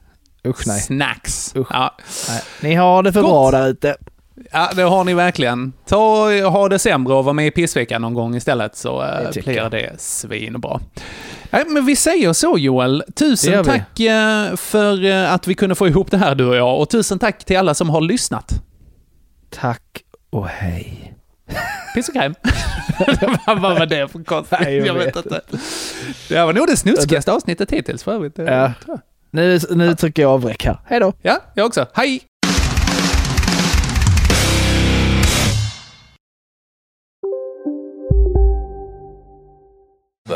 usch 0.46 0.66
nej. 0.66 0.80
snacks. 0.80 1.56
Usch. 1.56 1.66
Ja. 1.70 1.94
nej. 2.28 2.42
Ni 2.62 2.74
har 2.74 3.02
det 3.02 3.12
för 3.12 3.20
Gott. 3.22 3.30
bra 3.30 3.50
där 3.50 3.68
ute. 3.68 3.96
Ja, 4.52 4.70
det 4.76 4.82
har 4.82 5.04
ni 5.04 5.14
verkligen. 5.14 5.72
Ta 5.86 5.96
och 6.46 6.52
ha 6.52 6.68
det 6.68 6.78
sämre 6.78 7.14
och 7.14 7.24
var 7.24 7.32
med 7.32 7.46
i 7.46 7.50
pissveckan 7.50 8.02
någon 8.02 8.14
gång 8.14 8.36
istället, 8.36 8.76
så 8.76 9.02
eh, 9.02 9.30
Det 9.34 9.44
blir 9.44 9.56
jag. 9.56 9.70
det 9.70 10.00
svinbra. 10.00 10.80
Nej, 11.50 11.64
men 11.68 11.86
vi 11.86 11.96
säger 11.96 12.32
så 12.32 12.58
Joel. 12.58 13.04
Tusen 13.16 13.52
gör 13.52 13.62
vi. 13.62 13.70
tack 13.70 14.00
eh, 14.00 14.56
för 14.56 15.04
eh, 15.04 15.32
att 15.32 15.46
vi 15.46 15.54
kunde 15.54 15.74
få 15.74 15.88
ihop 15.88 16.10
det 16.10 16.16
här 16.18 16.34
du 16.34 16.46
och 16.46 16.56
jag. 16.56 16.80
Och 16.80 16.90
tusen 16.90 17.18
tack 17.18 17.44
till 17.44 17.56
alla 17.56 17.74
som 17.74 17.90
har 17.90 18.00
lyssnat. 18.00 18.52
Tack 19.50 19.82
och 20.30 20.46
hej. 20.48 21.14
Piss 21.94 22.08
och 22.08 22.14
kräm. 22.14 22.34
Vad 23.46 23.60
var 23.60 23.86
det 23.86 24.08
för 24.08 24.24
konstigt? 24.24 24.58
Nej, 24.60 24.76
jag 24.76 24.86
jag 24.86 24.94
vet 24.94 25.06
vet 25.16 25.24
inte. 25.24 25.40
Det 26.28 26.44
var 26.44 26.52
nog 26.52 26.66
det 26.66 26.76
snuskigaste 26.76 27.32
avsnittet 27.32 27.70
hittills 27.70 28.02
för 28.02 28.12
övrigt. 28.12 28.38
Ja. 28.38 28.72
Nu, 29.30 29.60
nu 29.70 29.94
trycker 29.94 30.22
jag 30.22 30.30
avbräck 30.30 30.64
här. 30.64 30.80
Hej 30.86 31.00
då. 31.00 31.12
Ja, 31.22 31.38
jag 31.54 31.66
också. 31.66 31.86
Hej! 31.94 32.20